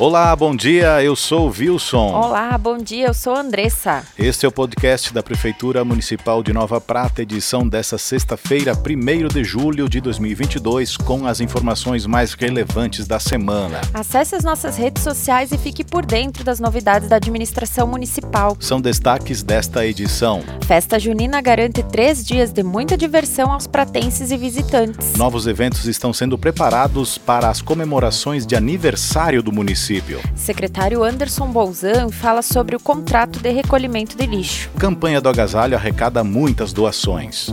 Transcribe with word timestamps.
Olá, 0.00 0.36
bom 0.36 0.54
dia, 0.54 1.02
eu 1.02 1.16
sou 1.16 1.48
o 1.48 1.52
Wilson. 1.52 2.12
Olá, 2.12 2.56
bom 2.56 2.78
dia, 2.78 3.08
eu 3.08 3.14
sou 3.14 3.34
a 3.34 3.40
Andressa. 3.40 4.04
Este 4.16 4.46
é 4.46 4.48
o 4.48 4.52
podcast 4.52 5.12
da 5.12 5.24
Prefeitura 5.24 5.84
Municipal 5.84 6.40
de 6.40 6.52
Nova 6.52 6.80
Prata, 6.80 7.20
edição 7.20 7.66
dessa 7.66 7.98
sexta-feira, 7.98 8.74
1 8.74 9.26
de 9.26 9.42
julho 9.42 9.88
de 9.88 10.00
2022, 10.00 10.96
com 10.98 11.26
as 11.26 11.40
informações 11.40 12.06
mais 12.06 12.32
relevantes 12.34 13.08
da 13.08 13.18
semana. 13.18 13.80
Acesse 13.92 14.36
as 14.36 14.44
nossas 14.44 14.76
redes 14.76 15.02
sociais 15.02 15.50
e 15.50 15.58
fique 15.58 15.82
por 15.82 16.06
dentro 16.06 16.44
das 16.44 16.60
novidades 16.60 17.08
da 17.08 17.16
administração 17.16 17.88
municipal. 17.88 18.56
São 18.60 18.80
destaques 18.80 19.42
desta 19.42 19.84
edição. 19.84 20.44
Festa 20.64 20.96
Junina 21.00 21.40
garante 21.40 21.82
três 21.82 22.24
dias 22.24 22.52
de 22.52 22.62
muita 22.62 22.96
diversão 22.96 23.50
aos 23.50 23.66
pratenses 23.66 24.30
e 24.30 24.36
visitantes. 24.36 25.14
Novos 25.16 25.48
eventos 25.48 25.86
estão 25.86 26.12
sendo 26.12 26.38
preparados 26.38 27.18
para 27.18 27.50
as 27.50 27.60
comemorações 27.60 28.46
de 28.46 28.54
aniversário 28.54 29.42
do 29.42 29.50
município 29.50 29.87
município. 29.88 30.20
Secretário 30.36 31.02
Anderson 31.02 31.50
Bolzan 31.50 32.10
fala 32.10 32.42
sobre 32.42 32.76
o 32.76 32.80
contrato 32.80 33.40
de 33.40 33.50
recolhimento 33.50 34.16
de 34.16 34.26
lixo. 34.26 34.70
Campanha 34.78 35.20
do 35.20 35.28
Agasalho 35.28 35.76
arrecada 35.76 36.22
muitas 36.22 36.72
doações. 36.72 37.52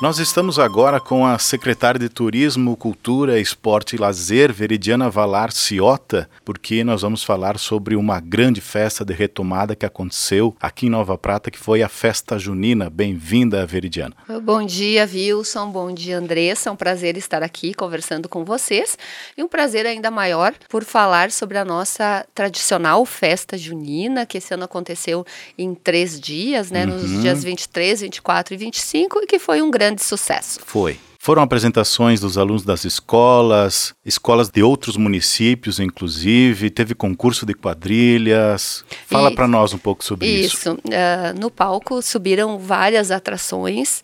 Nós 0.00 0.18
estamos 0.18 0.58
agora 0.58 0.98
com 0.98 1.26
a 1.26 1.38
secretária 1.38 2.00
de 2.00 2.08
Turismo, 2.08 2.74
Cultura, 2.74 3.38
Esporte 3.38 3.96
e 3.96 3.98
Lazer, 3.98 4.50
Veridiana 4.50 5.10
Valar 5.10 5.52
Ciota, 5.52 6.26
porque 6.42 6.82
nós 6.82 7.02
vamos 7.02 7.22
falar 7.22 7.58
sobre 7.58 7.94
uma 7.94 8.18
grande 8.18 8.62
festa 8.62 9.04
de 9.04 9.12
retomada 9.12 9.76
que 9.76 9.84
aconteceu 9.84 10.56
aqui 10.58 10.86
em 10.86 10.88
Nova 10.88 11.18
Prata, 11.18 11.50
que 11.50 11.58
foi 11.58 11.82
a 11.82 11.88
Festa 11.88 12.38
Junina. 12.38 12.88
Bem-vinda, 12.88 13.66
Veridiana. 13.66 14.16
Bom 14.42 14.64
dia, 14.64 15.04
Wilson. 15.04 15.70
Bom 15.70 15.92
dia, 15.92 16.16
Andressa. 16.16 16.70
É 16.70 16.72
um 16.72 16.76
prazer 16.76 17.18
estar 17.18 17.42
aqui 17.42 17.74
conversando 17.74 18.26
com 18.26 18.42
vocês 18.42 18.96
e 19.36 19.42
um 19.42 19.48
prazer 19.48 19.84
ainda 19.84 20.10
maior 20.10 20.54
por 20.70 20.82
falar 20.82 21.30
sobre 21.30 21.58
a 21.58 21.64
nossa 21.64 22.24
tradicional 22.34 23.04
Festa 23.04 23.58
Junina, 23.58 24.24
que 24.24 24.38
esse 24.38 24.54
ano 24.54 24.64
aconteceu 24.64 25.26
em 25.58 25.74
três 25.74 26.18
dias, 26.18 26.70
né, 26.70 26.86
uhum. 26.86 26.92
nos 26.92 27.20
dias 27.20 27.44
23, 27.44 28.00
24 28.00 28.54
e 28.54 28.56
25, 28.56 29.20
e 29.24 29.26
que 29.26 29.38
foi 29.38 29.60
um 29.60 29.70
grande 29.70 29.89
grande 29.90 30.04
sucesso. 30.04 30.60
Foi. 30.64 30.98
Foram 31.22 31.42
apresentações 31.42 32.18
dos 32.18 32.38
alunos 32.38 32.64
das 32.64 32.86
escolas, 32.86 33.92
escolas 34.06 34.48
de 34.48 34.62
outros 34.62 34.96
municípios, 34.96 35.78
inclusive. 35.78 36.70
Teve 36.70 36.94
concurso 36.94 37.44
de 37.44 37.52
quadrilhas. 37.52 38.84
Fala 39.06 39.30
para 39.34 39.46
nós 39.46 39.74
um 39.74 39.78
pouco 39.78 40.02
sobre 40.02 40.26
isso. 40.26 40.56
Isso. 40.56 40.72
Uh, 40.72 41.38
no 41.38 41.50
palco 41.50 42.00
subiram 42.00 42.58
várias 42.58 43.10
atrações 43.10 44.00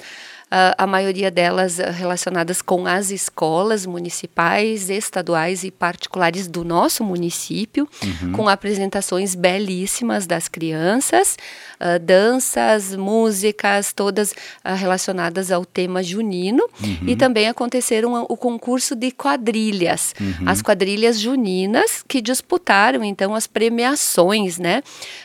a 0.79 0.87
maioria 0.87 1.31
delas 1.31 1.79
eh, 1.79 1.91
relacionadas 1.91 2.63
com 2.63 2.87
as 2.87 3.11
escolas 3.11 3.85
municipais, 3.85 4.89
estaduais 4.89 5.65
e 5.65 5.71
particulares 5.71 6.47
do 6.47 6.65
nosso 6.65 7.03
município, 7.03 7.89
uhum. 8.03 8.33
com 8.33 8.49
apresentações 8.49 9.35
belíssimas 9.35 10.27
das 10.27 10.47
crianças, 10.49 11.37
uh, 11.81 11.99
danças, 11.99 12.95
músicas, 12.95 13.93
todas 13.93 14.33
uh, 14.33 14.75
relacionadas 14.77 15.51
ao 15.51 15.65
tema 15.65 16.03
junino. 16.03 16.69
Uhum. 16.81 17.09
E 17.09 17.17
também 17.17 17.49
aconteceram 17.49 18.25
o 18.29 18.37
concurso 18.37 18.95
de 18.95 19.11
quadrilhas, 19.11 20.15
uhum. 20.21 20.49
as 20.49 20.63
quadrilhas 20.63 21.19
juninas 21.19 22.05
que 22.07 22.21
disputaram 22.21 23.03
então 23.03 23.35
as 23.35 23.47
premiações, 23.47 24.59
né? 24.59 24.83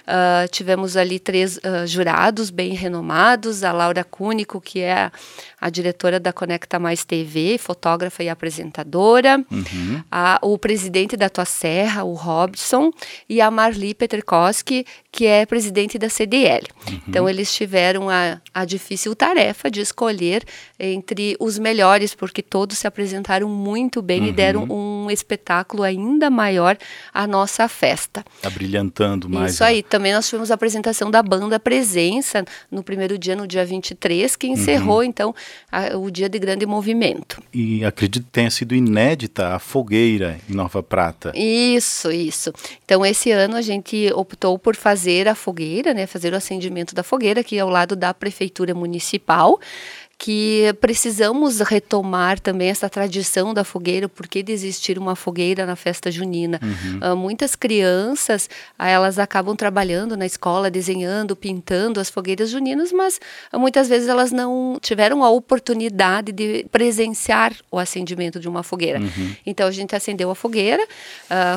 Uh, 0.07 0.49
tivemos 0.49 0.97
ali 0.97 1.19
três 1.19 1.59
jurados 1.85 2.49
bem 2.49 2.73
renomados, 2.73 3.63
a 3.63 3.71
Laura 3.71 4.03
Cúnico, 4.03 4.59
que 4.59 4.79
é 4.79 5.11
a, 5.59 5.69
diretora 5.69 6.19
da 6.19 6.33
Conecta 6.33 6.79
Mais 6.79 7.05
TV, 7.05 7.57
fotógrafa 7.57 8.23
e 8.23 8.29
apresentadora, 8.29 9.43
uhum. 9.51 10.03
a, 10.11 10.39
o 10.41 10.57
presidente 10.57 11.15
da 11.17 11.29
Tua 11.29 11.45
Serra, 11.45 12.03
o 12.03 12.13
Robson, 12.13 12.91
e 13.29 13.41
a 13.41 13.49
Marli 13.49 13.93
Petrikowski, 13.93 14.85
que 15.11 15.25
é 15.25 15.45
presidente 15.45 15.97
da 15.97 16.09
CDL. 16.09 16.67
Uhum. 16.87 17.01
Então, 17.07 17.29
eles 17.29 17.53
tiveram 17.53 18.09
a, 18.09 18.41
a 18.53 18.65
difícil 18.65 19.15
tarefa 19.15 19.69
de 19.69 19.81
escolher 19.81 20.43
entre 20.79 21.35
os 21.39 21.59
melhores, 21.59 22.15
porque 22.15 22.41
todos 22.41 22.77
se 22.77 22.87
apresentaram 22.87 23.47
muito 23.49 24.01
bem 24.01 24.21
uhum. 24.21 24.27
e 24.27 24.31
deram 24.31 24.63
um 24.63 25.09
espetáculo 25.11 25.83
ainda 25.83 26.29
maior 26.29 26.77
à 27.13 27.27
nossa 27.27 27.67
festa. 27.67 28.23
Está 28.37 28.49
brilhantando 28.49 29.29
mais. 29.29 29.53
Isso 29.53 29.63
aí. 29.63 29.83
Também 29.83 30.13
nós 30.13 30.27
tivemos 30.27 30.51
a 30.51 30.53
apresentação 30.53 31.09
da 31.11 31.21
banda 31.21 31.59
Presença 31.59 32.43
no 32.69 32.83
primeiro 32.83 33.17
dia, 33.17 33.35
no 33.35 33.47
dia 33.47 33.65
23, 33.65 34.35
que 34.35 34.47
encerrou 34.47 35.00
então 35.03 35.33
a, 35.71 35.97
o 35.97 36.09
dia 36.09 36.29
de 36.29 36.39
grande 36.39 36.65
movimento. 36.65 37.41
E 37.53 37.83
acredito 37.83 38.25
que 38.25 38.31
tenha 38.31 38.51
sido 38.51 38.75
inédita 38.75 39.55
a 39.55 39.59
fogueira 39.59 40.39
em 40.49 40.53
Nova 40.53 40.81
Prata. 40.83 41.31
Isso, 41.35 42.11
isso. 42.11 42.53
Então 42.83 43.05
esse 43.05 43.31
ano 43.31 43.55
a 43.55 43.61
gente 43.61 44.11
optou 44.13 44.57
por 44.57 44.75
fazer 44.75 45.27
a 45.27 45.35
fogueira, 45.35 45.93
né, 45.93 46.05
fazer 46.07 46.33
o 46.33 46.37
acendimento 46.37 46.93
da 46.95 47.03
fogueira 47.03 47.41
aqui 47.41 47.59
ao 47.59 47.69
lado 47.69 47.95
da 47.95 48.13
prefeitura 48.13 48.73
municipal 48.73 49.59
que 50.21 50.71
precisamos 50.79 51.61
retomar 51.61 52.39
também 52.39 52.69
essa 52.69 52.87
tradição 52.87 53.55
da 53.55 53.63
fogueira, 53.63 54.07
porque 54.07 54.43
de 54.43 54.51
existir 54.51 54.99
uma 54.99 55.15
fogueira 55.15 55.65
na 55.65 55.75
festa 55.75 56.11
junina. 56.11 56.59
Uhum. 56.61 57.13
Uh, 57.13 57.17
muitas 57.17 57.55
crianças, 57.55 58.47
uh, 58.79 58.83
elas 58.83 59.17
acabam 59.17 59.55
trabalhando 59.55 60.15
na 60.15 60.23
escola, 60.23 60.69
desenhando, 60.69 61.35
pintando 61.35 61.99
as 61.99 62.07
fogueiras 62.07 62.51
juninas, 62.51 62.91
mas 62.91 63.19
uh, 63.51 63.57
muitas 63.57 63.89
vezes 63.89 64.07
elas 64.07 64.31
não 64.31 64.77
tiveram 64.79 65.23
a 65.23 65.31
oportunidade 65.31 66.31
de 66.31 66.67
presenciar 66.71 67.55
o 67.71 67.79
acendimento 67.79 68.39
de 68.39 68.47
uma 68.47 68.61
fogueira. 68.61 68.99
Uhum. 68.99 69.35
Então 69.43 69.67
a 69.67 69.71
gente 69.71 69.95
acendeu 69.95 70.29
a 70.29 70.35
fogueira, 70.35 70.87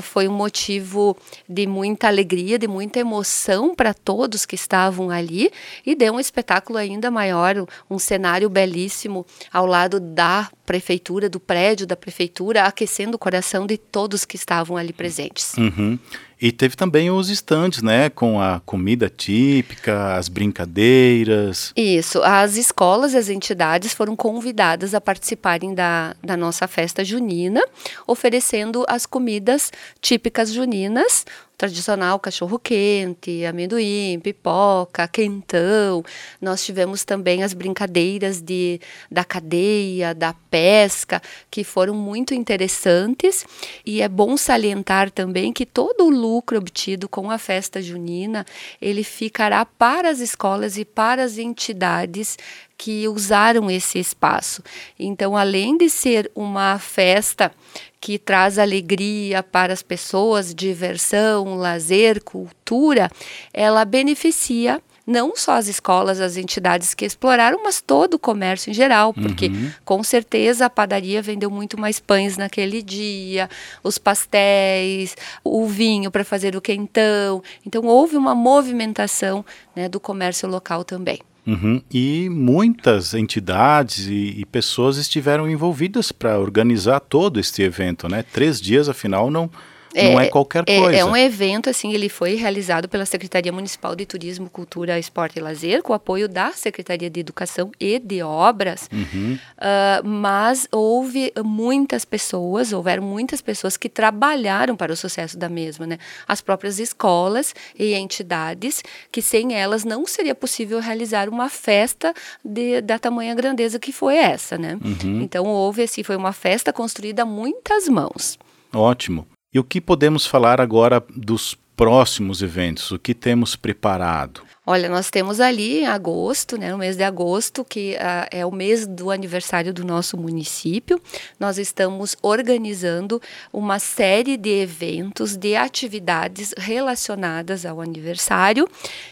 foi 0.02 0.26
um 0.26 0.32
motivo 0.32 1.14
de 1.46 1.66
muita 1.66 2.06
alegria, 2.06 2.58
de 2.58 2.66
muita 2.66 2.98
emoção 2.98 3.74
para 3.74 3.92
todos 3.92 4.46
que 4.46 4.54
estavam 4.54 5.10
ali 5.10 5.50
e 5.84 5.94
deu 5.94 6.14
um 6.14 6.20
espetáculo 6.20 6.78
ainda 6.78 7.10
maior, 7.10 7.66
um 7.90 7.98
cenário 7.98 8.53
belíssimo 8.54 9.26
ao 9.52 9.66
lado 9.66 10.00
da 10.00 10.48
prefeitura, 10.64 11.28
do 11.28 11.38
prédio 11.38 11.86
da 11.86 11.96
prefeitura, 11.96 12.62
aquecendo 12.62 13.16
o 13.16 13.18
coração 13.18 13.66
de 13.66 13.76
todos 13.76 14.24
que 14.24 14.36
estavam 14.36 14.76
ali 14.76 14.92
presentes. 14.92 15.52
Uhum. 15.58 15.98
E 16.40 16.52
teve 16.52 16.76
também 16.76 17.10
os 17.10 17.30
estandes, 17.30 17.80
né, 17.80 18.10
com 18.10 18.40
a 18.40 18.60
comida 18.66 19.08
típica, 19.08 20.14
as 20.16 20.28
brincadeiras. 20.28 21.72
Isso, 21.76 22.22
as 22.22 22.56
escolas 22.56 23.14
e 23.14 23.16
as 23.16 23.28
entidades 23.28 23.94
foram 23.94 24.14
convidadas 24.14 24.94
a 24.94 25.00
participarem 25.00 25.74
da, 25.74 26.14
da 26.22 26.36
nossa 26.36 26.66
festa 26.68 27.04
junina, 27.04 27.62
oferecendo 28.06 28.84
as 28.88 29.06
comidas 29.06 29.72
típicas 30.00 30.52
juninas, 30.52 31.24
tradicional 31.56 32.18
cachorro 32.18 32.58
quente, 32.58 33.44
amendoim, 33.44 34.20
pipoca, 34.20 35.06
quentão. 35.08 36.04
Nós 36.40 36.64
tivemos 36.64 37.04
também 37.04 37.42
as 37.42 37.52
brincadeiras 37.52 38.40
de, 38.40 38.80
da 39.10 39.24
cadeia, 39.24 40.14
da 40.14 40.34
pesca, 40.50 41.22
que 41.50 41.64
foram 41.64 41.94
muito 41.94 42.34
interessantes. 42.34 43.46
E 43.84 44.02
é 44.02 44.08
bom 44.08 44.36
salientar 44.36 45.10
também 45.10 45.52
que 45.52 45.64
todo 45.64 46.06
o 46.06 46.10
lucro 46.10 46.58
obtido 46.58 47.08
com 47.08 47.30
a 47.30 47.38
festa 47.38 47.80
junina, 47.80 48.44
ele 48.80 49.04
ficará 49.04 49.64
para 49.64 50.10
as 50.10 50.20
escolas 50.20 50.76
e 50.76 50.84
para 50.84 51.22
as 51.22 51.38
entidades 51.38 52.36
que 52.76 53.08
usaram 53.08 53.70
esse 53.70 53.98
espaço. 53.98 54.62
Então, 54.98 55.36
além 55.36 55.76
de 55.76 55.88
ser 55.88 56.30
uma 56.34 56.78
festa 56.78 57.52
que 58.00 58.18
traz 58.18 58.58
alegria 58.58 59.42
para 59.42 59.72
as 59.72 59.82
pessoas, 59.82 60.54
diversão, 60.54 61.56
lazer, 61.56 62.22
cultura, 62.22 63.10
ela 63.52 63.84
beneficia 63.84 64.82
não 65.06 65.36
só 65.36 65.52
as 65.52 65.68
escolas, 65.68 66.20
as 66.20 66.36
entidades 66.36 66.94
que 66.94 67.04
exploraram, 67.04 67.62
mas 67.62 67.80
todo 67.80 68.14
o 68.14 68.18
comércio 68.18 68.70
em 68.70 68.74
geral, 68.74 69.12
porque 69.12 69.46
uhum. 69.48 69.70
com 69.84 70.02
certeza 70.02 70.66
a 70.66 70.70
padaria 70.70 71.20
vendeu 71.20 71.50
muito 71.50 71.78
mais 71.78 72.00
pães 72.00 72.36
naquele 72.36 72.82
dia, 72.82 73.48
os 73.82 73.98
pastéis, 73.98 75.14
o 75.42 75.66
vinho 75.66 76.10
para 76.10 76.24
fazer 76.24 76.56
o 76.56 76.60
quentão. 76.60 77.42
Então 77.66 77.84
houve 77.84 78.16
uma 78.16 78.34
movimentação 78.34 79.44
né, 79.76 79.88
do 79.88 80.00
comércio 80.00 80.48
local 80.48 80.84
também. 80.84 81.20
Uhum. 81.46 81.82
E 81.92 82.28
muitas 82.30 83.12
entidades 83.12 84.06
e, 84.06 84.34
e 84.38 84.44
pessoas 84.46 84.96
estiveram 84.96 85.48
envolvidas 85.48 86.10
para 86.10 86.38
organizar 86.38 87.00
todo 87.00 87.38
este 87.38 87.62
evento, 87.62 88.08
né? 88.08 88.22
Três 88.22 88.60
dias, 88.60 88.88
afinal, 88.88 89.30
não 89.30 89.50
não 89.94 90.20
é 90.20 90.28
qualquer 90.28 90.64
coisa. 90.64 90.96
É, 90.96 91.00
é, 91.00 91.04
um 91.04 91.16
evento, 91.16 91.70
assim, 91.70 91.92
ele 91.92 92.08
foi 92.08 92.34
realizado 92.34 92.88
pela 92.88 93.06
Secretaria 93.06 93.52
Municipal 93.52 93.94
de 93.94 94.04
Turismo, 94.04 94.50
Cultura, 94.50 94.98
Esporte 94.98 95.38
e 95.38 95.42
Lazer, 95.42 95.82
com 95.82 95.92
apoio 95.92 96.28
da 96.28 96.52
Secretaria 96.52 97.08
de 97.08 97.20
Educação 97.20 97.70
e 97.78 97.98
de 97.98 98.22
Obras. 98.22 98.88
Uhum. 98.92 99.38
Uh, 99.56 100.06
mas 100.06 100.66
houve 100.72 101.32
muitas 101.44 102.04
pessoas, 102.04 102.72
houveram 102.72 103.02
muitas 103.02 103.40
pessoas 103.40 103.76
que 103.76 103.88
trabalharam 103.88 104.76
para 104.76 104.92
o 104.92 104.96
sucesso 104.96 105.38
da 105.38 105.48
mesma, 105.48 105.86
né? 105.86 105.98
As 106.26 106.40
próprias 106.40 106.78
escolas 106.78 107.54
e 107.78 107.94
entidades, 107.94 108.82
que 109.12 109.22
sem 109.22 109.54
elas 109.54 109.84
não 109.84 110.06
seria 110.06 110.34
possível 110.34 110.80
realizar 110.80 111.28
uma 111.28 111.48
festa 111.48 112.12
de, 112.44 112.80
da 112.80 112.98
tamanha 112.98 113.34
grandeza 113.34 113.78
que 113.78 113.92
foi 113.92 114.16
essa, 114.16 114.58
né? 114.58 114.78
Uhum. 114.84 115.22
Então 115.22 115.46
houve, 115.46 115.82
assim, 115.82 116.02
foi 116.02 116.16
uma 116.16 116.32
festa 116.32 116.72
construída 116.72 117.22
a 117.22 117.26
muitas 117.26 117.88
mãos. 117.88 118.38
Ótimo. 118.72 119.26
E 119.54 119.58
o 119.60 119.62
que 119.62 119.80
podemos 119.80 120.26
falar 120.26 120.60
agora 120.60 121.00
dos 121.14 121.56
próximos 121.76 122.42
eventos? 122.42 122.90
O 122.90 122.98
que 122.98 123.14
temos 123.14 123.54
preparado? 123.54 124.42
Olha, 124.66 124.88
nós 124.88 125.10
temos 125.10 125.40
ali 125.40 125.80
em 125.80 125.86
agosto, 125.86 126.56
né, 126.56 126.72
no 126.72 126.78
mês 126.78 126.96
de 126.96 127.02
agosto, 127.02 127.62
que 127.62 127.96
uh, 127.96 128.26
é 128.30 128.46
o 128.46 128.50
mês 128.50 128.86
do 128.86 129.10
aniversário 129.10 129.74
do 129.74 129.84
nosso 129.84 130.16
município. 130.16 130.98
Nós 131.38 131.58
estamos 131.58 132.16
organizando 132.22 133.20
uma 133.52 133.78
série 133.78 134.38
de 134.38 134.62
eventos, 134.62 135.36
de 135.36 135.54
atividades 135.54 136.54
relacionadas 136.56 137.66
ao 137.66 137.78
aniversário, 137.78 138.66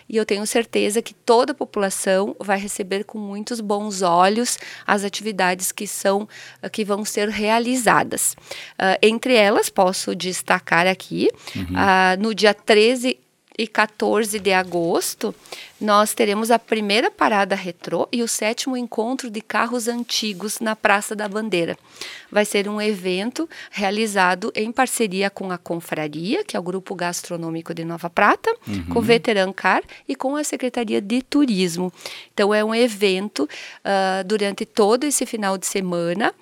e 0.09 0.17
eu 0.17 0.25
tenho 0.25 0.47
certeza 0.47 1.03
que 1.03 1.13
toda 1.13 1.53
a 1.53 1.55
população 1.55 2.35
vai 2.41 2.59
receber 2.59 3.05
com 3.05 3.19
muitos 3.19 3.61
bons 3.61 4.01
olhos 4.01 4.59
as 4.87 5.05
atividades 5.05 5.71
que 5.71 5.87
são 5.87 6.23
uh, 6.63 6.71
que 6.71 6.83
vão 6.83 7.05
ser 7.05 7.29
realizadas. 7.29 8.35
Uh, 8.81 8.97
entre 9.03 9.35
elas, 9.35 9.69
posso 9.69 10.15
destacar 10.17 10.87
aqui, 10.87 11.29
uhum. 11.55 12.23
no 12.23 12.35
dia 12.35 12.55
13 12.55 13.19
e 13.59 13.67
14 13.67 14.39
de 14.39 14.53
agosto, 14.53 15.35
nós 15.81 16.15
teremos 16.15 16.51
a 16.51 16.59
primeira 16.59 17.11
parada 17.11 17.55
retrô 17.55 18.09
e 18.13 18.23
o 18.23 18.29
sétimo 18.29 18.77
encontro 18.77 19.29
de 19.31 19.41
carros 19.41 19.89
antigos 19.89 20.61
na 20.61 20.77
Praça 20.77 21.15
da 21.17 21.29
Bandeira. 21.29 21.77
Vai 22.31 22.45
ser 22.45 22.69
um 22.69 22.81
evento 22.81 23.49
realizado 23.71 24.53
em 24.55 24.71
parceria 24.71 25.29
com 25.29 25.51
a 25.51 25.59
Confraria, 25.59 26.45
que 26.45 26.57
é 26.57 26.61
o 26.61 26.63
Grupo 26.63 26.95
Gastronômico 26.95 27.75
de 27.75 27.85
Nova 27.85 28.09
Prata, 28.09 28.55
uhum. 28.67 28.87
com 28.87 28.99
o 29.01 29.03
Veterancar 29.03 29.83
e 30.09 30.15
com 30.15 30.37
a 30.37 30.45
Secretaria 30.45 31.01
de 31.01 31.21
Turismo. 31.23 31.93
Então, 32.33 32.55
é 32.55 32.65
um 32.65 32.75
evento 32.75 33.45
uh, 33.45 34.25
durante 34.25 34.65
todo 34.65 35.05
esse 35.05 35.27
final 35.27 35.59
de 35.59 35.67
semana 35.67 36.33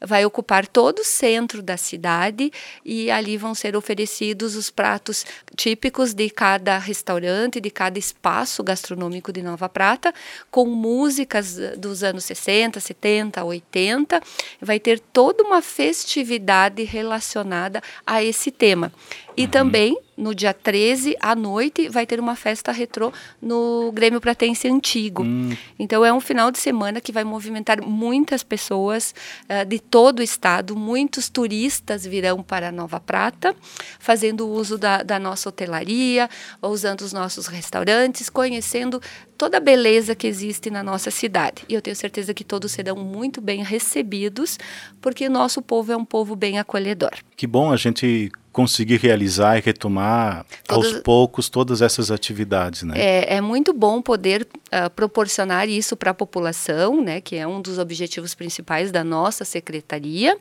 vai 0.00 0.24
ocupar 0.24 0.66
todo 0.66 1.00
o 1.00 1.04
centro 1.04 1.62
da 1.62 1.76
cidade 1.76 2.50
e 2.84 3.10
ali 3.10 3.36
vão 3.36 3.54
ser 3.54 3.76
oferecidos 3.76 4.56
os 4.56 4.70
pratos 4.70 5.26
típicos 5.56 6.14
de 6.14 6.30
cada 6.30 6.78
restaurante, 6.78 7.60
de 7.60 7.70
cada 7.70 7.98
espaço 7.98 8.62
gastronômico 8.62 9.32
de 9.32 9.42
Nova 9.42 9.68
Prata, 9.68 10.14
com 10.50 10.66
músicas 10.66 11.56
dos 11.76 12.02
anos 12.02 12.24
60, 12.24 12.80
70, 12.80 13.44
80. 13.44 14.22
Vai 14.60 14.80
ter 14.80 14.98
toda 14.98 15.42
uma 15.42 15.60
festividade 15.60 16.82
relacionada 16.84 17.82
a 18.06 18.22
esse 18.22 18.50
tema. 18.50 18.92
E 19.36 19.44
uhum. 19.44 19.50
também, 19.50 19.98
no 20.20 20.34
dia 20.34 20.52
13, 20.52 21.16
à 21.18 21.34
noite, 21.34 21.88
vai 21.88 22.06
ter 22.06 22.20
uma 22.20 22.36
festa 22.36 22.70
retrô 22.70 23.12
no 23.40 23.90
Grêmio 23.92 24.20
Pratense 24.20 24.68
Antigo. 24.68 25.22
Uhum. 25.22 25.56
Então, 25.78 26.04
é 26.04 26.12
um 26.12 26.20
final 26.20 26.50
de 26.50 26.58
semana 26.58 27.00
que 27.00 27.10
vai 27.10 27.24
movimentar 27.24 27.82
muitas 27.82 28.42
pessoas 28.42 29.14
uh, 29.48 29.64
de 29.64 29.78
todo 29.78 30.20
o 30.20 30.22
estado. 30.22 30.76
Muitos 30.76 31.28
turistas 31.28 32.04
virão 32.06 32.42
para 32.42 32.70
Nova 32.70 33.00
Prata, 33.00 33.56
fazendo 33.98 34.48
uso 34.48 34.76
da, 34.76 35.02
da 35.02 35.18
nossa 35.18 35.48
hotelaria, 35.48 36.28
usando 36.62 37.00
os 37.00 37.12
nossos 37.12 37.46
restaurantes, 37.46 38.28
conhecendo 38.28 39.00
toda 39.40 39.56
a 39.56 39.60
beleza 39.60 40.14
que 40.14 40.26
existe 40.26 40.70
na 40.70 40.82
nossa 40.82 41.10
cidade. 41.10 41.64
E 41.66 41.72
eu 41.72 41.80
tenho 41.80 41.96
certeza 41.96 42.34
que 42.34 42.44
todos 42.44 42.72
serão 42.72 42.96
muito 42.96 43.40
bem 43.40 43.62
recebidos, 43.62 44.58
porque 45.00 45.26
o 45.26 45.30
nosso 45.30 45.62
povo 45.62 45.90
é 45.90 45.96
um 45.96 46.04
povo 46.04 46.36
bem 46.36 46.58
acolhedor. 46.58 47.12
Que 47.34 47.46
bom 47.46 47.72
a 47.72 47.76
gente 47.78 48.30
conseguir 48.60 48.98
realizar 48.98 49.56
e 49.56 49.60
retomar 49.60 50.44
Todas, 50.66 50.92
aos 50.92 51.02
poucos 51.02 51.48
todas 51.48 51.80
essas 51.80 52.10
atividades, 52.10 52.82
né? 52.82 52.94
É, 52.96 53.36
é 53.36 53.40
muito 53.40 53.72
bom 53.72 54.02
poder 54.02 54.46
uh, 54.66 54.90
proporcionar 54.90 55.66
isso 55.66 55.96
para 55.96 56.10
a 56.10 56.14
população, 56.14 57.02
né? 57.02 57.22
Que 57.22 57.36
é 57.36 57.46
um 57.46 57.62
dos 57.62 57.78
objetivos 57.78 58.34
principais 58.34 58.92
da 58.92 59.02
nossa 59.02 59.46
secretaria. 59.46 60.36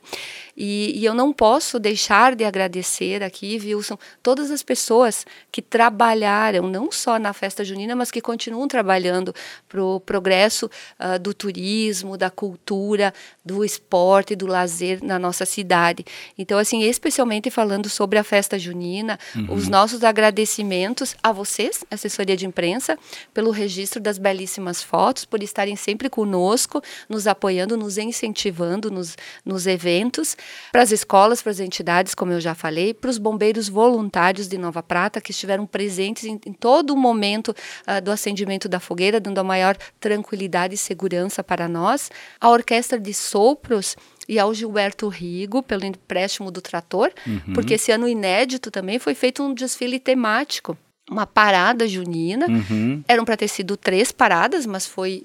E, 0.58 1.00
e, 1.00 1.06
eu 1.06 1.14
não 1.14 1.32
posso 1.32 1.80
deixar 1.80 2.36
de 2.36 2.44
agradecer 2.44 3.24
aqui, 3.24 3.58
Wilson, 3.64 3.98
todas 4.22 4.52
as 4.52 4.62
pessoas 4.62 5.26
que 5.50 5.62
trabalharam 5.62 6.68
não 6.68 6.92
só 6.92 7.18
na 7.18 7.32
festa 7.32 7.64
junina, 7.64 7.96
mas 7.96 8.12
que 8.12 8.20
continuam 8.20 8.68
trabalhando 8.68 9.34
para 9.70 9.82
o 9.82 10.02
progresso 10.02 10.70
uh, 11.00 11.18
do 11.18 11.34
turismo, 11.34 12.18
da 12.18 12.30
cultura, 12.30 13.14
do 13.46 13.64
esporte, 13.64 14.36
do 14.36 14.46
lazer 14.46 15.02
na 15.02 15.18
nossa 15.18 15.46
cidade. 15.46 16.06
Então, 16.38 16.58
assim, 16.58 16.82
especialmente 16.84 17.50
falando 17.50 17.88
sobre 17.88 18.09
a 18.18 18.24
festa 18.24 18.58
junina, 18.58 19.20
uhum. 19.36 19.54
os 19.54 19.68
nossos 19.68 20.04
agradecimentos 20.04 21.16
a 21.22 21.32
vocês, 21.32 21.84
assessoria 21.92 22.36
de 22.36 22.46
imprensa, 22.46 22.98
pelo 23.34 23.52
registro 23.52 24.00
das 24.00 24.18
belíssimas 24.18 24.82
fotos, 24.82 25.26
por 25.26 25.44
estarem 25.44 25.76
sempre 25.76 26.10
conosco, 26.10 26.82
nos 27.08 27.28
apoiando, 27.28 27.78
nos 27.78 27.98
incentivando 27.98 28.90
nos, 28.90 29.16
nos 29.46 29.68
eventos, 29.68 30.36
para 30.72 30.82
as 30.82 30.92
escolas, 30.92 31.42
para 31.42 31.52
as 31.52 31.60
entidades, 31.60 32.16
como 32.16 32.32
eu 32.32 32.40
já 32.40 32.56
falei, 32.56 32.94
para 32.94 33.10
os 33.10 33.18
bombeiros 33.18 33.68
voluntários 33.68 34.48
de 34.48 34.58
Nova 34.58 34.82
Prata, 34.82 35.22
que 35.22 35.32
estiveram 35.32 35.66
presentes 35.66 36.24
em, 36.24 36.40
em 36.46 36.54
todo 36.54 36.92
o 36.92 36.98
momento 36.98 37.50
uh, 37.50 38.02
do 38.02 38.12
acendimento 38.12 38.70
da 38.70 38.80
fogueira, 38.80 39.20
dando 39.20 39.40
a 39.40 39.44
maior 39.44 39.78
tranquilidade 40.00 40.76
e 40.76 40.78
segurança 40.78 41.44
para 41.44 41.68
nós, 41.68 42.10
a 42.40 42.50
orquestra 42.50 43.00
de 43.00 43.14
sopros 43.14 43.96
e 44.30 44.38
ao 44.38 44.54
Gilberto 44.54 45.08
Rigo 45.08 45.64
pelo 45.64 45.84
empréstimo 45.84 46.52
do 46.52 46.62
trator, 46.62 47.12
uhum. 47.26 47.54
porque 47.54 47.74
esse 47.74 47.92
ano 47.92 48.08
inédito 48.08 48.70
também 48.70 49.00
foi 49.00 49.16
feito 49.16 49.42
um 49.42 49.56
desfile 49.56 50.00
temático, 50.00 50.78
uma 51.10 51.26
parada 51.26 51.88
junina. 51.88 52.46
Uhum. 52.48 53.04
Eram 53.08 53.26
para 53.26 53.36
ter 53.36 53.48
sido 53.48 53.76
três 53.76 54.12
paradas, 54.12 54.68
mas 54.68 54.86
foi 54.86 55.24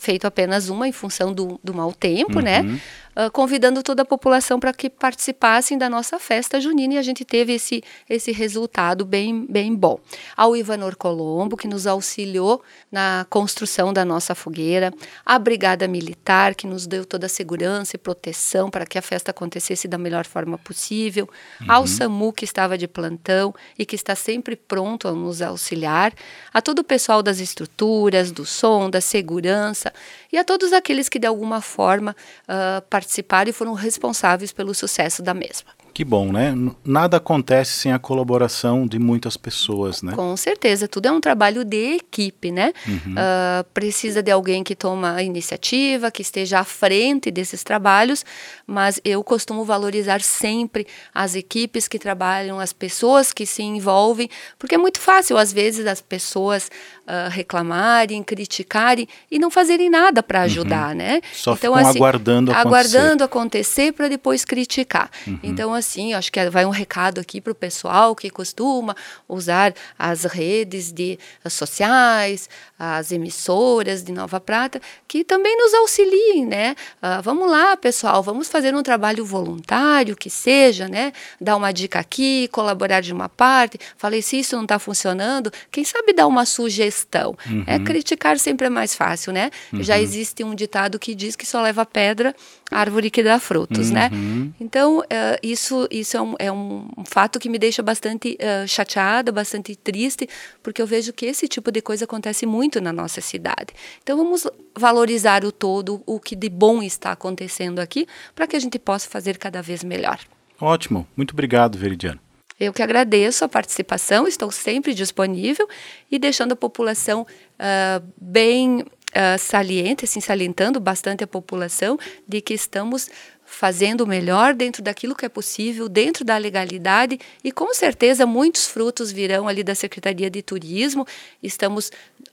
feito 0.00 0.26
apenas 0.26 0.68
uma 0.68 0.88
em 0.88 0.92
função 0.92 1.32
do, 1.32 1.60
do 1.62 1.72
mau 1.72 1.92
tempo, 1.92 2.40
né? 2.40 2.60
uhum. 2.60 2.72
né? 2.72 2.80
Uh, 3.16 3.30
convidando 3.30 3.82
toda 3.82 4.02
a 4.02 4.04
população 4.04 4.58
para 4.58 4.72
que 4.72 4.88
participassem 4.88 5.76
da 5.76 5.88
nossa 5.88 6.18
festa 6.18 6.60
junina 6.60 6.94
e 6.94 6.98
a 6.98 7.02
gente 7.02 7.24
teve 7.24 7.54
esse, 7.54 7.82
esse 8.08 8.32
resultado 8.32 9.04
bem, 9.04 9.46
bem 9.46 9.74
bom. 9.74 9.98
Ao 10.36 10.56
Ivanor 10.56 10.96
Colombo, 10.96 11.56
que 11.56 11.68
nos 11.68 11.86
auxiliou 11.86 12.62
na 12.90 13.26
construção 13.28 13.92
da 13.92 14.04
nossa 14.04 14.34
fogueira, 14.34 14.92
a 15.24 15.38
Brigada 15.38 15.86
Militar, 15.86 16.54
que 16.54 16.66
nos 16.66 16.86
deu 16.86 17.04
toda 17.04 17.26
a 17.26 17.28
segurança 17.28 17.96
e 17.96 17.98
proteção 17.98 18.70
para 18.70 18.86
que 18.86 18.98
a 18.98 19.02
festa 19.02 19.30
acontecesse 19.30 19.86
da 19.88 19.98
melhor 19.98 20.26
forma 20.26 20.58
possível, 20.58 21.28
uhum. 21.60 21.66
ao 21.70 21.86
SAMU, 21.86 22.32
que 22.32 22.44
estava 22.44 22.76
de 22.76 22.88
plantão 22.88 23.54
e 23.78 23.86
que 23.86 23.94
está 23.94 24.14
sempre 24.14 24.56
pronto 24.56 25.08
a 25.08 25.12
nos 25.12 25.42
auxiliar, 25.42 26.12
a 26.52 26.60
todo 26.60 26.80
o 26.80 26.84
pessoal 26.84 27.22
das 27.22 27.38
estruturas, 27.38 28.32
do 28.32 28.44
som, 28.44 28.90
da 28.90 29.00
segurança 29.00 29.92
e 30.32 30.38
a 30.38 30.44
todos 30.44 30.72
aqueles 30.72 31.08
que 31.08 31.18
de 31.18 31.26
alguma 31.26 31.60
forma 31.60 32.14
uh, 32.44 32.82
participaram 32.88 33.50
e 33.50 33.52
foram 33.52 33.74
responsáveis 33.74 34.52
pelo 34.52 34.74
sucesso 34.74 35.22
da 35.22 35.34
mesma. 35.34 35.70
Que 35.92 36.04
bom, 36.04 36.32
né? 36.32 36.54
Nada 36.84 37.16
acontece 37.16 37.72
sem 37.72 37.92
a 37.92 37.98
colaboração 37.98 38.86
de 38.86 38.98
muitas 38.98 39.36
pessoas, 39.36 40.02
né? 40.02 40.12
Com 40.14 40.36
certeza, 40.36 40.86
tudo 40.86 41.06
é 41.06 41.12
um 41.12 41.20
trabalho 41.20 41.64
de 41.64 41.96
equipe, 41.96 42.50
né? 42.50 42.72
Uhum. 42.86 43.14
Uh, 43.14 43.64
precisa 43.74 44.22
de 44.22 44.30
alguém 44.30 44.62
que 44.62 44.76
toma 44.76 45.14
a 45.14 45.22
iniciativa, 45.22 46.10
que 46.10 46.22
esteja 46.22 46.60
à 46.60 46.64
frente 46.64 47.30
desses 47.30 47.62
trabalhos, 47.64 48.24
mas 48.66 49.00
eu 49.04 49.22
costumo 49.24 49.64
valorizar 49.64 50.20
sempre 50.20 50.86
as 51.12 51.34
equipes 51.34 51.88
que 51.88 51.98
trabalham, 51.98 52.60
as 52.60 52.72
pessoas 52.72 53.32
que 53.32 53.44
se 53.44 53.62
envolvem, 53.62 54.30
porque 54.58 54.76
é 54.76 54.78
muito 54.78 55.00
fácil, 55.00 55.36
às 55.36 55.52
vezes, 55.52 55.86
as 55.86 56.00
pessoas 56.00 56.70
uh, 57.10 57.28
reclamarem, 57.28 58.22
criticarem 58.22 59.08
e 59.30 59.38
não 59.38 59.50
fazerem 59.50 59.90
nada 59.90 60.22
para 60.22 60.38
uhum. 60.38 60.44
ajudar, 60.44 60.90
uhum. 60.90 60.96
né? 60.96 61.20
Só 61.32 61.54
então, 61.54 61.74
ficam 61.74 61.88
assim, 61.88 61.98
aguardando 61.98 62.52
acontecer. 62.52 62.68
Aguardando 62.68 63.24
acontecer 63.24 63.92
para 63.92 64.08
depois 64.08 64.44
criticar. 64.44 65.10
Uhum. 65.26 65.40
Então, 65.42 65.74
assim, 65.74 66.14
acho 66.14 66.30
que 66.30 66.50
vai 66.50 66.64
um 66.64 66.70
recado 66.70 67.20
aqui 67.20 67.40
para 67.40 67.52
o 67.52 67.54
pessoal 67.54 68.14
que 68.14 68.30
costuma 68.30 68.94
usar 69.28 69.74
as 69.98 70.24
redes 70.24 70.92
de 70.92 71.18
as 71.44 71.52
sociais, 71.52 72.48
as 72.78 73.10
emissoras 73.10 74.02
de 74.02 74.12
Nova 74.12 74.40
Prata, 74.40 74.80
que 75.08 75.24
também 75.24 75.56
nos 75.56 75.74
auxiliem, 75.74 76.46
né? 76.46 76.76
Uh, 77.02 77.20
vamos 77.22 77.50
lá, 77.50 77.76
pessoal, 77.76 78.22
vamos 78.22 78.48
fazer 78.48 78.74
um 78.74 78.82
trabalho 78.82 79.24
voluntário, 79.24 80.16
que 80.16 80.30
seja, 80.30 80.88
né? 80.88 81.12
Dar 81.40 81.56
uma 81.56 81.72
dica 81.72 81.98
aqui, 81.98 82.48
colaborar 82.48 83.00
de 83.00 83.12
uma 83.12 83.28
parte. 83.28 83.78
Falei, 83.96 84.22
se 84.22 84.38
isso 84.38 84.54
não 84.56 84.62
está 84.62 84.78
funcionando, 84.78 85.52
quem 85.70 85.84
sabe 85.84 86.12
dar 86.12 86.26
uma 86.26 86.46
sugestão. 86.46 86.99
É 87.44 87.50
uhum. 87.50 87.64
É 87.66 87.78
criticar 87.78 88.38
sempre 88.38 88.66
é 88.66 88.70
mais 88.70 88.94
fácil, 88.94 89.32
né? 89.32 89.50
Uhum. 89.72 89.82
Já 89.82 89.98
existe 89.98 90.44
um 90.44 90.54
ditado 90.54 90.98
que 90.98 91.14
diz 91.14 91.36
que 91.36 91.46
só 91.46 91.62
leva 91.62 91.86
pedra 91.86 92.34
árvore 92.70 93.10
que 93.10 93.22
dá 93.22 93.40
frutos, 93.40 93.90
né? 93.90 94.10
uhum. 94.12 94.44
né? 94.44 94.52
Então, 94.60 94.98
uh, 95.00 95.04
isso 95.42 95.70
isso, 95.70 95.88
isso 95.90 96.16
é, 96.16 96.20
um, 96.20 96.34
é 96.38 96.52
um 96.52 96.88
fato 97.04 97.38
que 97.38 97.48
me 97.48 97.58
deixa 97.58 97.82
bastante 97.82 98.36
uh, 98.40 98.66
chateada, 98.66 99.30
bastante 99.30 99.76
triste, 99.76 100.28
porque 100.62 100.82
eu 100.82 100.86
vejo 100.86 101.12
que 101.12 101.26
esse 101.26 101.46
tipo 101.46 101.70
de 101.70 101.80
coisa 101.80 102.04
acontece 102.04 102.44
muito 102.44 102.80
na 102.80 102.92
nossa 102.92 103.20
cidade. 103.20 103.72
Então 104.02 104.16
vamos 104.16 104.46
valorizar 104.76 105.44
o 105.44 105.52
todo, 105.52 106.02
o 106.06 106.18
que 106.18 106.34
de 106.34 106.48
bom 106.48 106.82
está 106.82 107.12
acontecendo 107.12 107.78
aqui, 107.78 108.06
para 108.34 108.46
que 108.46 108.56
a 108.56 108.60
gente 108.60 108.78
possa 108.78 109.08
fazer 109.08 109.38
cada 109.38 109.62
vez 109.62 109.84
melhor. 109.84 110.18
Ótimo, 110.60 111.06
muito 111.16 111.32
obrigado, 111.32 111.78
Veridiano. 111.78 112.20
Eu 112.60 112.74
que 112.74 112.82
agradeço 112.82 113.42
a 113.42 113.48
participação, 113.48 114.28
estou 114.28 114.50
sempre 114.50 114.92
disponível 114.92 115.66
e 116.10 116.18
deixando 116.18 116.52
a 116.52 116.56
população 116.56 117.22
uh, 117.22 118.06
bem 118.20 118.80
uh, 118.82 119.38
saliente, 119.38 120.04
assim, 120.04 120.20
salientando 120.20 120.78
bastante 120.78 121.24
a 121.24 121.26
população 121.26 121.98
de 122.28 122.42
que 122.42 122.52
estamos 122.52 123.08
fazendo 123.46 124.02
o 124.02 124.06
melhor 124.06 124.54
dentro 124.54 124.82
daquilo 124.82 125.14
que 125.14 125.24
é 125.24 125.28
possível, 125.28 125.88
dentro 125.88 126.24
da 126.24 126.36
legalidade 126.36 127.18
e 127.42 127.50
com 127.50 127.74
certeza 127.74 128.24
muitos 128.24 128.66
frutos 128.66 129.10
virão 129.10 129.48
ali 129.48 129.64
da 129.64 129.74
Secretaria 129.74 130.30
de 130.30 130.40
Turismo. 130.40 131.04
Estamos 131.42 131.90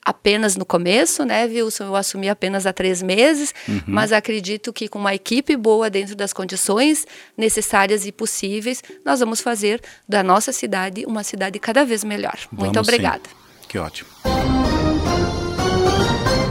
apenas 0.07 0.55
no 0.55 0.65
começo, 0.65 1.25
né, 1.25 1.43
Wilson? 1.43 1.83
Eu 1.83 1.95
assumi 1.97 2.29
apenas 2.29 2.65
há 2.65 2.71
três 2.71 3.03
meses, 3.03 3.53
uhum. 3.67 3.81
mas 3.85 4.13
acredito 4.13 4.71
que 4.71 4.87
com 4.87 4.97
uma 4.97 5.13
equipe 5.13 5.57
boa 5.57 5.89
dentro 5.89 6.15
das 6.15 6.31
condições 6.31 7.05
necessárias 7.35 8.05
e 8.05 8.11
possíveis, 8.13 8.81
nós 9.05 9.19
vamos 9.19 9.41
fazer 9.41 9.81
da 10.07 10.23
nossa 10.23 10.53
cidade 10.53 11.03
uma 11.05 11.25
cidade 11.25 11.59
cada 11.59 11.83
vez 11.83 12.05
melhor. 12.05 12.37
Vamos 12.49 12.67
Muito 12.67 12.79
obrigada. 12.79 13.23
Sim. 13.27 13.67
Que 13.67 13.77
ótimo. 13.77 14.09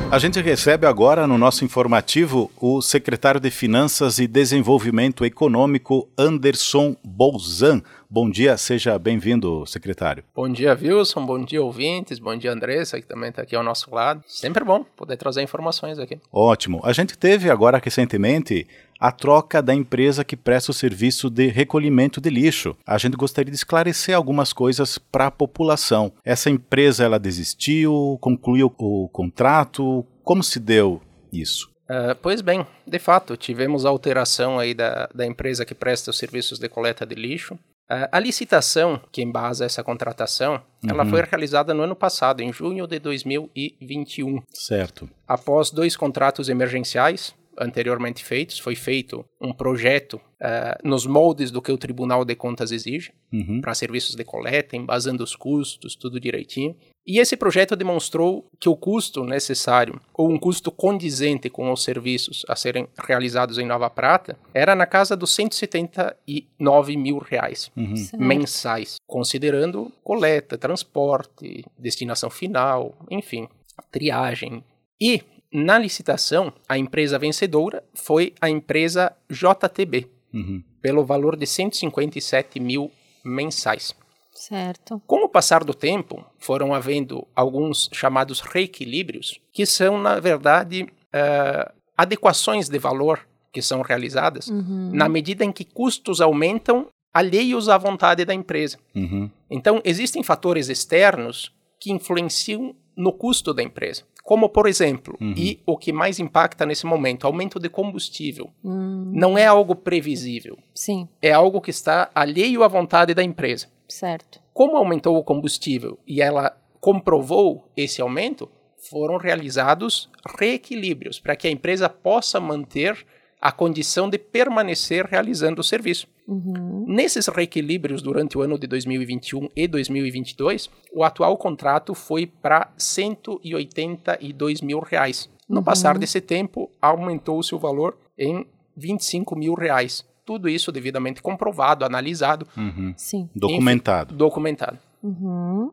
A 0.08 0.18
gente 0.18 0.40
recebe 0.40 0.86
agora 0.86 1.26
no 1.26 1.36
nosso 1.36 1.64
informativo 1.64 2.50
o 2.56 2.80
secretário 2.80 3.40
de 3.40 3.50
Finanças 3.50 4.18
e 4.18 4.26
Desenvolvimento 4.26 5.24
Econômico, 5.24 6.08
Anderson 6.16 6.94
Bolzan. 7.02 7.82
Bom 8.08 8.30
dia, 8.30 8.56
seja 8.56 8.96
bem-vindo, 8.98 9.66
secretário. 9.66 10.22
Bom 10.34 10.48
dia, 10.48 10.78
Wilson. 10.80 11.26
Bom 11.26 11.44
dia, 11.44 11.60
ouvintes. 11.60 12.20
Bom 12.20 12.36
dia, 12.36 12.52
Andressa, 12.52 13.00
que 13.00 13.06
também 13.06 13.30
está 13.30 13.42
aqui 13.42 13.56
ao 13.56 13.64
nosso 13.64 13.92
lado. 13.92 14.22
Sempre 14.28 14.64
bom 14.64 14.84
poder 14.96 15.16
trazer 15.16 15.42
informações 15.42 15.98
aqui. 15.98 16.20
Ótimo. 16.32 16.80
A 16.84 16.92
gente 16.92 17.18
teve 17.18 17.50
agora 17.50 17.80
recentemente 17.82 18.64
a 19.00 19.10
troca 19.10 19.60
da 19.60 19.74
empresa 19.74 20.24
que 20.24 20.36
presta 20.36 20.70
o 20.70 20.74
serviço 20.74 21.28
de 21.28 21.48
recolhimento 21.48 22.20
de 22.20 22.30
lixo. 22.30 22.76
A 22.86 22.96
gente 22.96 23.16
gostaria 23.16 23.50
de 23.50 23.56
esclarecer 23.56 24.14
algumas 24.14 24.52
coisas 24.52 24.98
para 24.98 25.26
a 25.26 25.30
população. 25.30 26.12
Essa 26.24 26.48
empresa 26.48 27.04
ela 27.04 27.18
desistiu, 27.18 28.18
concluiu 28.20 28.72
o 28.78 29.08
contrato, 29.08 30.06
como 30.22 30.44
se 30.44 30.60
deu 30.60 31.02
isso? 31.32 31.68
Uh, 31.90 32.14
pois 32.22 32.40
bem, 32.40 32.66
de 32.86 32.98
fato, 32.98 33.36
tivemos 33.36 33.84
alteração 33.84 34.58
aí 34.58 34.74
da, 34.74 35.08
da 35.14 35.26
empresa 35.26 35.64
que 35.64 35.74
presta 35.74 36.10
os 36.10 36.18
serviços 36.18 36.58
de 36.58 36.68
coleta 36.68 37.04
de 37.04 37.14
lixo. 37.14 37.58
A 37.88 38.18
licitação 38.18 39.00
que 39.12 39.22
embasa 39.22 39.64
essa 39.64 39.82
contratação, 39.82 40.54
uhum. 40.54 40.90
ela 40.90 41.06
foi 41.06 41.22
realizada 41.22 41.72
no 41.72 41.84
ano 41.84 41.94
passado, 41.94 42.42
em 42.42 42.52
junho 42.52 42.86
de 42.86 42.98
2021. 42.98 44.42
Certo. 44.50 45.08
Após 45.26 45.70
dois 45.70 45.96
contratos 45.96 46.48
emergenciais, 46.48 47.34
anteriormente 47.58 48.24
feitos. 48.24 48.58
Foi 48.58 48.74
feito 48.74 49.24
um 49.40 49.52
projeto 49.52 50.14
uh, 50.14 50.88
nos 50.88 51.06
moldes 51.06 51.50
do 51.50 51.62
que 51.62 51.72
o 51.72 51.78
Tribunal 51.78 52.24
de 52.24 52.34
Contas 52.34 52.70
exige, 52.70 53.12
uhum. 53.32 53.60
para 53.60 53.74
serviços 53.74 54.14
de 54.14 54.24
coleta, 54.24 54.76
embasando 54.76 55.24
os 55.24 55.34
custos, 55.34 55.96
tudo 55.96 56.20
direitinho. 56.20 56.76
E 57.06 57.20
esse 57.20 57.36
projeto 57.36 57.76
demonstrou 57.76 58.50
que 58.58 58.68
o 58.68 58.76
custo 58.76 59.22
necessário, 59.24 60.00
ou 60.12 60.28
um 60.28 60.36
custo 60.36 60.72
condizente 60.72 61.48
com 61.48 61.70
os 61.70 61.84
serviços 61.84 62.44
a 62.48 62.56
serem 62.56 62.88
realizados 62.98 63.58
em 63.58 63.66
Nova 63.66 63.88
Prata, 63.88 64.36
era 64.52 64.74
na 64.74 64.86
casa 64.86 65.16
dos 65.16 65.32
179 65.32 66.96
mil 66.96 67.18
reais 67.18 67.70
uhum. 67.76 67.94
mensais, 68.18 68.96
considerando 69.06 69.92
coleta, 70.02 70.58
transporte, 70.58 71.64
destinação 71.78 72.28
final, 72.28 72.92
enfim, 73.08 73.48
triagem. 73.92 74.64
E 75.00 75.22
na 75.52 75.78
licitação, 75.78 76.52
a 76.68 76.76
empresa 76.76 77.20
vencedora 77.20 77.84
foi 77.94 78.34
a 78.40 78.50
empresa 78.50 79.16
JTB, 79.30 80.08
uhum. 80.34 80.60
pelo 80.82 81.04
valor 81.04 81.36
de 81.36 81.46
157 81.46 82.58
mil 82.58 82.90
mensais. 83.24 83.94
Certo. 84.36 85.02
Com 85.06 85.24
o 85.24 85.28
passar 85.28 85.64
do 85.64 85.74
tempo, 85.74 86.24
foram 86.38 86.74
havendo 86.74 87.26
alguns 87.34 87.88
chamados 87.92 88.40
reequilíbrios, 88.40 89.40
que 89.52 89.64
são, 89.64 89.98
na 89.98 90.20
verdade, 90.20 90.82
uh, 90.82 91.72
adequações 91.96 92.68
de 92.68 92.78
valor 92.78 93.26
que 93.52 93.62
são 93.62 93.80
realizadas 93.80 94.48
uhum. 94.48 94.90
na 94.92 95.08
medida 95.08 95.42
em 95.42 95.50
que 95.50 95.64
custos 95.64 96.20
aumentam 96.20 96.88
alheios 97.12 97.70
à 97.70 97.78
vontade 97.78 98.24
da 98.26 98.34
empresa. 98.34 98.78
Uhum. 98.94 99.30
Então, 99.50 99.80
existem 99.82 100.22
fatores 100.22 100.68
externos 100.68 101.50
que 101.80 101.90
influenciam 101.90 102.76
no 102.94 103.12
custo 103.12 103.54
da 103.54 103.62
empresa. 103.62 104.02
Como, 104.22 104.48
por 104.48 104.66
exemplo, 104.66 105.16
uhum. 105.20 105.32
e 105.36 105.60
o 105.64 105.78
que 105.78 105.92
mais 105.92 106.18
impacta 106.18 106.66
nesse 106.66 106.84
momento, 106.84 107.26
aumento 107.26 107.60
de 107.60 107.68
combustível. 107.68 108.50
Uhum. 108.62 109.12
Não 109.14 109.38
é 109.38 109.46
algo 109.46 109.74
previsível. 109.74 110.58
Sim. 110.74 111.08
É 111.22 111.32
algo 111.32 111.60
que 111.60 111.70
está 111.70 112.10
alheio 112.14 112.64
à 112.64 112.68
vontade 112.68 113.14
da 113.14 113.22
empresa. 113.22 113.68
Certo. 113.88 114.40
Como 114.52 114.76
aumentou 114.76 115.16
o 115.16 115.24
combustível 115.24 115.98
e 116.06 116.20
ela 116.20 116.56
comprovou 116.80 117.70
esse 117.76 118.00
aumento, 118.00 118.48
foram 118.78 119.16
realizados 119.16 120.08
reequilíbrios 120.38 121.18
para 121.18 121.36
que 121.36 121.48
a 121.48 121.50
empresa 121.50 121.88
possa 121.88 122.38
manter 122.40 123.04
a 123.40 123.52
condição 123.52 124.08
de 124.08 124.18
permanecer 124.18 125.04
realizando 125.04 125.60
o 125.60 125.64
serviço. 125.64 126.08
Uhum. 126.26 126.84
Nesses 126.88 127.28
reequilíbrios 127.28 128.02
durante 128.02 128.36
o 128.36 128.42
ano 128.42 128.58
de 128.58 128.66
2021 128.66 129.48
e 129.54 129.68
2022, 129.68 130.70
o 130.92 131.04
atual 131.04 131.36
contrato 131.36 131.94
foi 131.94 132.26
para 132.26 132.72
182 132.76 134.60
mil 134.60 134.80
reais. 134.80 135.30
No 135.48 135.58
uhum. 135.58 135.64
passar 135.64 135.96
desse 135.98 136.20
tempo, 136.20 136.70
aumentou-se 136.80 137.54
o 137.54 137.58
valor 137.58 137.96
em 138.18 138.46
25 138.76 139.36
mil 139.36 139.54
reais. 139.54 140.04
Tudo 140.26 140.48
isso 140.48 140.72
devidamente 140.72 141.22
comprovado, 141.22 141.84
analisado. 141.84 142.46
Uhum. 142.56 142.92
Sim. 142.96 143.30
Documentado. 143.34 144.10
Enfim, 144.10 144.18
documentado. 144.18 144.78
Uhum. 145.02 145.70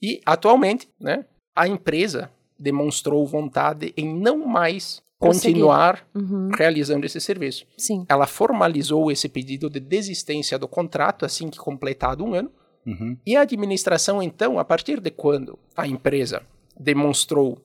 E, 0.00 0.20
atualmente, 0.26 0.88
né, 1.00 1.24
a 1.56 1.66
empresa 1.66 2.30
demonstrou 2.58 3.26
vontade 3.26 3.94
em 3.96 4.14
não 4.14 4.46
mais 4.46 5.02
continuar 5.18 6.06
uhum. 6.14 6.50
realizando 6.56 7.06
esse 7.06 7.20
serviço. 7.20 7.64
Sim. 7.78 8.04
Ela 8.08 8.26
formalizou 8.26 9.10
esse 9.10 9.28
pedido 9.28 9.70
de 9.70 9.80
desistência 9.80 10.58
do 10.58 10.68
contrato 10.68 11.24
assim 11.24 11.48
que 11.48 11.58
completado 11.58 12.22
um 12.24 12.34
ano. 12.34 12.50
Uhum. 12.86 13.16
E 13.24 13.34
a 13.34 13.40
administração, 13.40 14.22
então, 14.22 14.58
a 14.58 14.64
partir 14.64 15.00
de 15.00 15.10
quando 15.10 15.58
a 15.74 15.86
empresa 15.88 16.42
demonstrou 16.78 17.58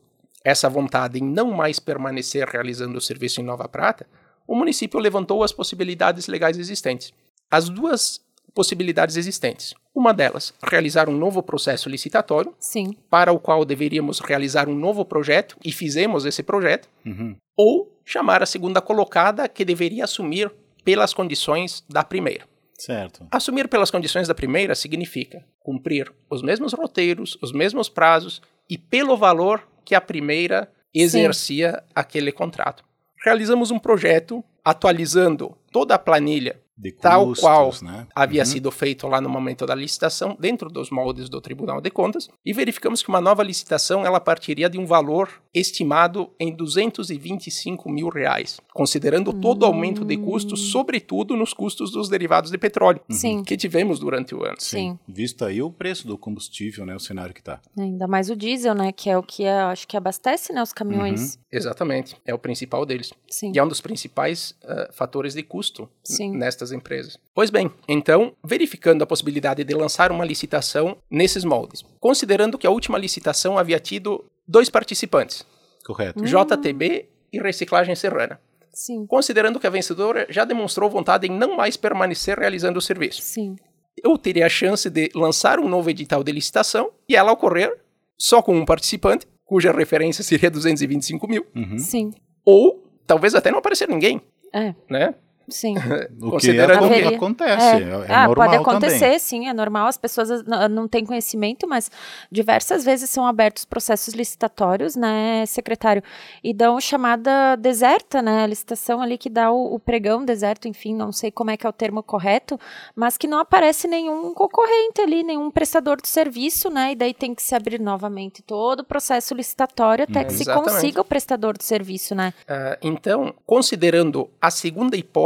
essa 0.43 0.69
vontade 0.69 1.19
em 1.19 1.24
não 1.24 1.51
mais 1.51 1.79
permanecer 1.79 2.48
realizando 2.48 2.98
o 2.98 3.01
serviço 3.01 3.41
em 3.41 3.43
Nova 3.43 3.67
Prata, 3.67 4.08
o 4.50 4.56
município 4.56 5.00
levantou 5.00 5.44
as 5.44 5.51
possibilidades 5.51 6.25
legais 6.25 6.58
existentes. 6.58 7.13
As 7.51 7.70
duas 7.70 8.20
possibilidades 8.51 9.15
existentes. 9.15 9.75
Uma 9.94 10.12
delas, 10.12 10.56
realizar 10.63 11.08
um 11.08 11.15
novo 11.15 11.44
processo 11.44 11.88
licitatório, 11.88 12.56
Sim. 12.60 12.96
para 13.12 13.32
o 13.32 13.39
qual 13.39 13.63
deveríamos 13.63 14.20
realizar 14.20 14.68
um 14.68 14.74
novo 14.74 15.06
projeto, 15.06 15.56
e 15.63 15.72
fizemos 15.72 16.25
esse 16.25 16.41
projeto, 16.41 16.89
uhum. 17.06 17.36
ou 17.56 17.96
chamar 18.03 18.41
a 18.41 18.48
segunda 18.48 18.82
colocada, 18.82 19.48
que 19.48 19.63
deveria 19.63 20.06
assumir 20.06 20.51
pelas 20.84 21.13
condições 21.13 21.84
da 21.88 22.03
primeira. 22.03 22.46
Certo. 22.74 23.27
Assumir 23.29 23.68
pelas 23.68 23.91
condições 23.91 24.27
da 24.27 24.34
primeira 24.34 24.74
significa 24.74 25.46
cumprir 25.60 26.12
os 26.27 26.41
mesmos 26.41 26.74
roteiros, 26.74 27.38
os 27.39 27.51
mesmos 27.51 27.88
prazos 27.88 28.41
e 28.68 28.79
pelo 28.79 29.15
valor 29.15 29.62
que 29.86 29.94
a 29.94 30.01
primeira 30.01 30.72
exercia 30.91 31.74
Sim. 31.74 31.91
aquele 31.94 32.32
contrato. 32.32 32.88
Realizamos 33.24 33.70
um 33.70 33.78
projeto 33.78 34.44
atualizando 34.64 35.58
toda 35.72 35.96
a 35.96 36.00
planilha 36.00 36.60
de 36.80 36.92
custos, 36.92 37.02
tal 37.02 37.34
qual 37.36 37.74
né? 37.82 38.08
havia 38.16 38.42
uhum. 38.42 38.46
sido 38.46 38.72
feito 38.72 39.06
lá 39.06 39.20
no 39.20 39.30
momento 39.30 39.66
da 39.66 39.76
licitação, 39.76 40.38
dentro 40.40 40.70
dos 40.70 40.90
moldes 40.90 41.28
do 41.28 41.42
Tribunal 41.42 41.82
de 41.82 41.92
Contas, 41.92 42.30
e 42.46 42.54
verificamos 42.54 43.04
que 43.04 43.10
uma 43.10 43.20
nova 43.20 43.44
licitação 43.44 44.06
ela 44.06 44.20
partiria 44.20 44.70
de 44.70 44.78
um 44.78 44.86
valor 44.86 45.30
estimado 45.54 46.30
em 46.40 46.56
225 46.56 47.90
mil 47.90 48.08
reais, 48.08 48.62
considerando 48.74 49.34
todo 49.34 49.64
o 49.64 49.66
aumento 49.66 50.06
de 50.06 50.16
custos, 50.16 50.62
hum. 50.62 50.72
sobretudo 50.72 51.36
nos 51.36 51.54
custos 51.54 51.92
dos 51.92 52.08
derivados 52.08 52.50
de 52.50 52.58
petróleo 52.58 53.02
Sim. 53.10 53.44
que 53.44 53.58
tivemos 53.58 54.00
durante 54.00 54.34
o 54.34 54.44
ano. 54.44 54.58
Sim. 54.60 54.98
Visto 55.08 55.44
aí 55.44 55.62
o 55.62 55.70
preço 55.70 56.08
do 56.08 56.18
combustível, 56.18 56.86
né, 56.86 56.96
o 56.96 57.00
cenário 57.00 57.34
que 57.34 57.42
está. 57.42 57.60
Ainda 57.78 58.08
mais 58.08 58.30
o 58.30 58.36
diesel, 58.36 58.74
né, 58.74 58.92
que 58.94 59.10
é 59.10 59.18
o 59.18 59.24
que 59.24 59.44
é, 59.44 59.60
acho 59.62 59.88
que 59.88 59.98
abastece, 59.98 60.54
né, 60.54 60.62
os 60.62 60.72
caminhões. 60.72 61.36
Uhum. 61.36 61.42
Exatamente, 61.52 62.16
é 62.26 62.34
o 62.34 62.40
principal 62.40 62.86
deles. 62.86 63.12
Sim. 63.30 63.52
E 63.54 63.60
é 63.60 63.64
um 63.64 63.68
dos 63.68 63.82
principais 63.82 64.56
uh, 64.64 64.94
fatores 64.94 65.34
de 65.34 65.44
custo 65.44 65.90
Sim. 66.04 66.32
Nestas 66.70 66.72
empresas. 66.72 67.18
Pois 67.34 67.50
bem, 67.50 67.72
então, 67.88 68.34
verificando 68.44 69.04
a 69.04 69.08
possibilidade 69.08 69.64
de 69.64 69.74
lançar 69.74 70.12
uma 70.12 70.26
licitação 70.26 70.98
nesses 71.10 71.44
moldes, 71.44 71.84
considerando 72.00 72.58
que 72.58 72.68
a 72.68 72.72
última 72.72 72.98
licitação 72.98 73.58
havia 73.58 73.80
tido 73.80 74.24
dois 74.48 74.70
participantes, 74.70 75.46
correto, 75.86 76.24
JTB 76.24 77.10
e 77.34 77.40
Reciclagem 77.40 77.96
Serrana. 77.96 78.40
Sim. 78.72 79.06
considerando 79.08 79.60
que 79.60 79.68
a 79.68 79.70
vencedora 79.70 80.26
já 80.30 80.46
demonstrou 80.46 80.90
vontade 80.90 81.28
em 81.28 81.32
não 81.32 81.58
mais 81.58 81.76
permanecer 81.76 82.38
realizando 82.38 82.78
o 82.78 82.82
serviço. 82.82 83.22
Sim. 83.22 83.56
Eu 84.02 84.18
teria 84.18 84.46
a 84.46 84.50
chance 84.50 84.90
de 84.90 85.10
lançar 85.14 85.60
um 85.60 85.68
novo 85.68 85.90
edital 85.90 86.24
de 86.24 86.32
licitação 86.32 86.90
e 87.10 87.16
ela 87.16 87.32
ocorrer 87.32 87.76
só 88.18 88.42
com 88.42 88.56
um 88.56 88.64
participante, 88.64 89.26
cuja 89.44 89.72
referência 89.74 90.24
seria 90.24 90.50
225 90.52 91.28
mil, 91.28 91.46
Uhum. 91.56 91.78
Sim. 91.78 92.12
ou 92.46 92.88
talvez 93.06 93.34
até 93.36 93.52
não 93.52 93.58
aparecer 93.60 93.90
ninguém, 93.90 94.22
É, 94.54 94.74
né? 94.90 95.14
Sim. 95.51 95.75
O 96.22 96.38
que 96.38 96.51
que- 96.53 97.15
acontece, 97.15 97.75
é, 97.77 97.79
é 97.82 98.13
ah, 98.13 98.27
normal 98.27 98.36
pode 98.36 98.56
acontecer, 98.56 99.00
também. 99.00 99.20
sim, 99.20 99.48
é 99.48 99.53
normal. 99.53 99.88
As 99.88 99.98
pessoas 99.98 100.29
n- 100.29 100.68
não 100.70 100.88
têm 100.88 101.06
conhecimento, 101.06 101.68
mas 101.68 101.89
diversas 102.32 102.84
vezes 102.84 103.10
são 103.10 103.25
abertos 103.25 103.65
processos 103.65 104.13
licitatórios, 104.13 104.96
né, 104.96 105.46
secretário? 105.46 106.03
E 106.44 106.53
dão 106.53 106.79
chamada 106.79 107.56
deserta, 107.56 108.22
né? 108.22 108.44
A 108.44 108.48
licitação 108.48 109.01
ali 109.01 109.18
que 109.18 109.29
dá 109.29 109.51
o, 109.51 109.75
o 109.75 109.79
pregão 109.79 110.24
deserto, 110.25 110.68
enfim, 110.68 110.94
não 110.96 111.12
sei 111.12 111.32
como 111.32 111.51
é 111.51 111.58
que 111.58 111.65
é 111.65 111.70
o 111.70 111.74
termo 111.74 112.03
correto, 112.03 112.60
mas 112.96 113.18
que 113.18 113.27
não 113.27 113.39
aparece 113.39 113.88
nenhum 113.88 114.34
concorrente 114.34 115.01
ali, 115.01 115.24
nenhum 115.24 115.50
prestador 115.50 116.01
de 116.01 116.08
serviço, 116.08 116.70
né? 116.70 116.91
E 116.91 116.96
daí 116.96 117.13
tem 117.13 117.34
que 117.34 117.41
se 117.41 117.56
abrir 117.56 117.79
novamente 117.79 118.41
todo 118.41 118.82
o 118.82 118.84
processo 118.84 119.34
licitatório 119.34 120.03
até 120.03 120.24
que 120.24 120.34
se 120.34 120.44
Exatamente. 120.44 120.72
consiga 120.74 121.01
o 121.01 121.06
prestador 121.06 121.58
de 121.58 121.63
serviço, 121.63 122.13
né? 122.13 122.34
Ah, 122.48 122.77
então, 122.82 123.34
considerando 123.46 124.29
a 124.41 124.50
segunda 124.51 124.96
hipótese, 124.98 125.20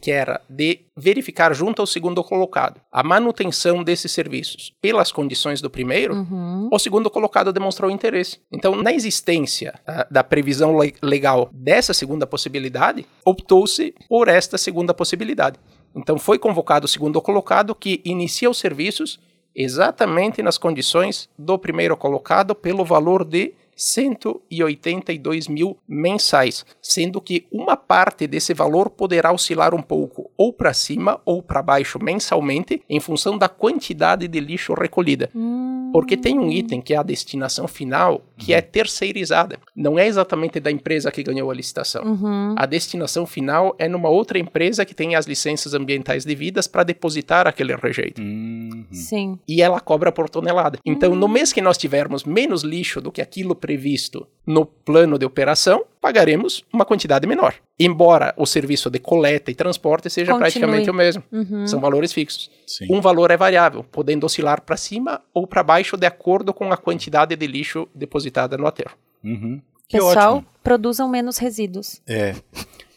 que 0.00 0.10
era 0.10 0.40
de 0.48 0.80
verificar 0.96 1.54
junto 1.54 1.80
ao 1.82 1.86
segundo 1.86 2.22
colocado 2.24 2.80
a 2.90 3.02
manutenção 3.02 3.82
desses 3.84 4.10
serviços 4.12 4.72
pelas 4.80 5.12
condições 5.12 5.60
do 5.60 5.68
primeiro, 5.70 6.14
Uhum. 6.14 6.68
o 6.72 6.78
segundo 6.78 7.10
colocado 7.10 7.52
demonstrou 7.52 7.90
interesse. 7.90 8.40
Então, 8.52 8.74
na 8.82 8.92
existência 8.92 9.74
ah, 9.86 10.06
da 10.10 10.24
previsão 10.24 10.78
le- 10.78 10.94
legal 11.02 11.48
dessa 11.52 11.92
segunda 11.94 12.26
possibilidade, 12.26 13.06
optou-se 13.24 13.94
por 14.08 14.28
esta 14.28 14.56
segunda 14.58 14.92
possibilidade. 14.94 15.58
Então, 15.94 16.18
foi 16.18 16.38
convocado 16.38 16.86
o 16.86 16.88
segundo 16.88 17.20
colocado 17.20 17.74
que 17.74 18.00
inicia 18.04 18.48
os 18.50 18.58
serviços 18.58 19.18
exatamente 19.54 20.42
nas 20.42 20.56
condições 20.58 21.28
do 21.38 21.58
primeiro 21.58 21.96
colocado 21.96 22.54
pelo 22.54 22.84
valor 22.84 23.24
de 23.24 23.52
182 23.78 25.46
mil 25.46 25.78
mensais, 25.88 26.66
sendo 26.82 27.20
que 27.20 27.46
uma 27.52 27.76
parte 27.76 28.26
desse 28.26 28.52
valor 28.52 28.90
poderá 28.90 29.32
oscilar 29.32 29.74
um 29.74 29.80
pouco 29.80 30.30
ou 30.36 30.52
para 30.52 30.74
cima 30.74 31.20
ou 31.24 31.40
para 31.40 31.62
baixo 31.62 31.98
mensalmente 32.02 32.82
em 32.90 32.98
função 32.98 33.38
da 33.38 33.48
quantidade 33.48 34.26
de 34.26 34.40
lixo 34.40 34.74
recolhida. 34.74 35.30
Hum, 35.34 35.90
Porque 35.92 36.16
tem 36.16 36.38
um 36.38 36.50
item 36.50 36.80
que 36.80 36.92
é 36.92 36.96
a 36.96 37.02
destinação 37.02 37.68
final 37.68 38.22
que 38.36 38.52
é 38.52 38.60
terceirizada. 38.60 39.58
Não 39.74 39.98
é 39.98 40.06
exatamente 40.06 40.60
da 40.60 40.70
empresa 40.70 41.10
que 41.10 41.22
ganhou 41.22 41.50
a 41.50 41.54
licitação. 41.54 42.04
Uhum. 42.04 42.54
A 42.56 42.66
destinação 42.66 43.26
final 43.26 43.74
é 43.78 43.88
numa 43.88 44.08
outra 44.08 44.38
empresa 44.38 44.84
que 44.84 44.94
tem 44.94 45.14
as 45.14 45.26
licenças 45.26 45.74
ambientais 45.74 46.24
devidas 46.24 46.66
para 46.66 46.82
depositar 46.82 47.46
aquele 47.46 47.74
rejeito. 47.76 48.20
Uhum. 48.20 48.86
Sim. 48.90 49.38
E 49.46 49.62
ela 49.62 49.80
cobra 49.80 50.10
por 50.10 50.28
tonelada. 50.28 50.78
Então, 50.84 51.14
no 51.14 51.28
mês 51.28 51.52
que 51.52 51.60
nós 51.60 51.78
tivermos 51.78 52.24
menos 52.24 52.62
lixo 52.62 53.00
do 53.00 53.12
que 53.12 53.20
aquilo 53.20 53.54
previsto 53.68 54.26
no 54.46 54.64
plano 54.64 55.18
de 55.18 55.26
operação, 55.26 55.84
pagaremos 56.00 56.64
uma 56.72 56.86
quantidade 56.86 57.26
menor. 57.26 57.54
Embora 57.78 58.32
o 58.34 58.46
serviço 58.46 58.88
de 58.88 58.98
coleta 58.98 59.50
e 59.50 59.54
transporte 59.54 60.08
seja 60.08 60.32
Continue. 60.32 60.40
praticamente 60.40 60.90
o 60.90 60.94
mesmo. 60.94 61.22
Uhum. 61.30 61.66
São 61.66 61.78
valores 61.78 62.14
fixos. 62.14 62.50
Sim. 62.66 62.86
Um 62.90 63.02
valor 63.02 63.30
é 63.30 63.36
variável, 63.36 63.84
podendo 63.84 64.24
oscilar 64.24 64.62
para 64.62 64.74
cima 64.78 65.20
ou 65.34 65.46
para 65.46 65.62
baixo 65.62 65.98
de 65.98 66.06
acordo 66.06 66.54
com 66.54 66.72
a 66.72 66.78
quantidade 66.78 67.36
de 67.36 67.46
lixo 67.46 67.86
depositada 67.94 68.56
no 68.56 68.66
aterro. 68.66 68.96
Uhum. 69.22 69.60
Que 69.86 69.98
Pessoal, 69.98 70.36
ótimo. 70.36 70.50
produzam 70.62 71.10
menos 71.10 71.36
resíduos. 71.36 72.00
É. 72.08 72.34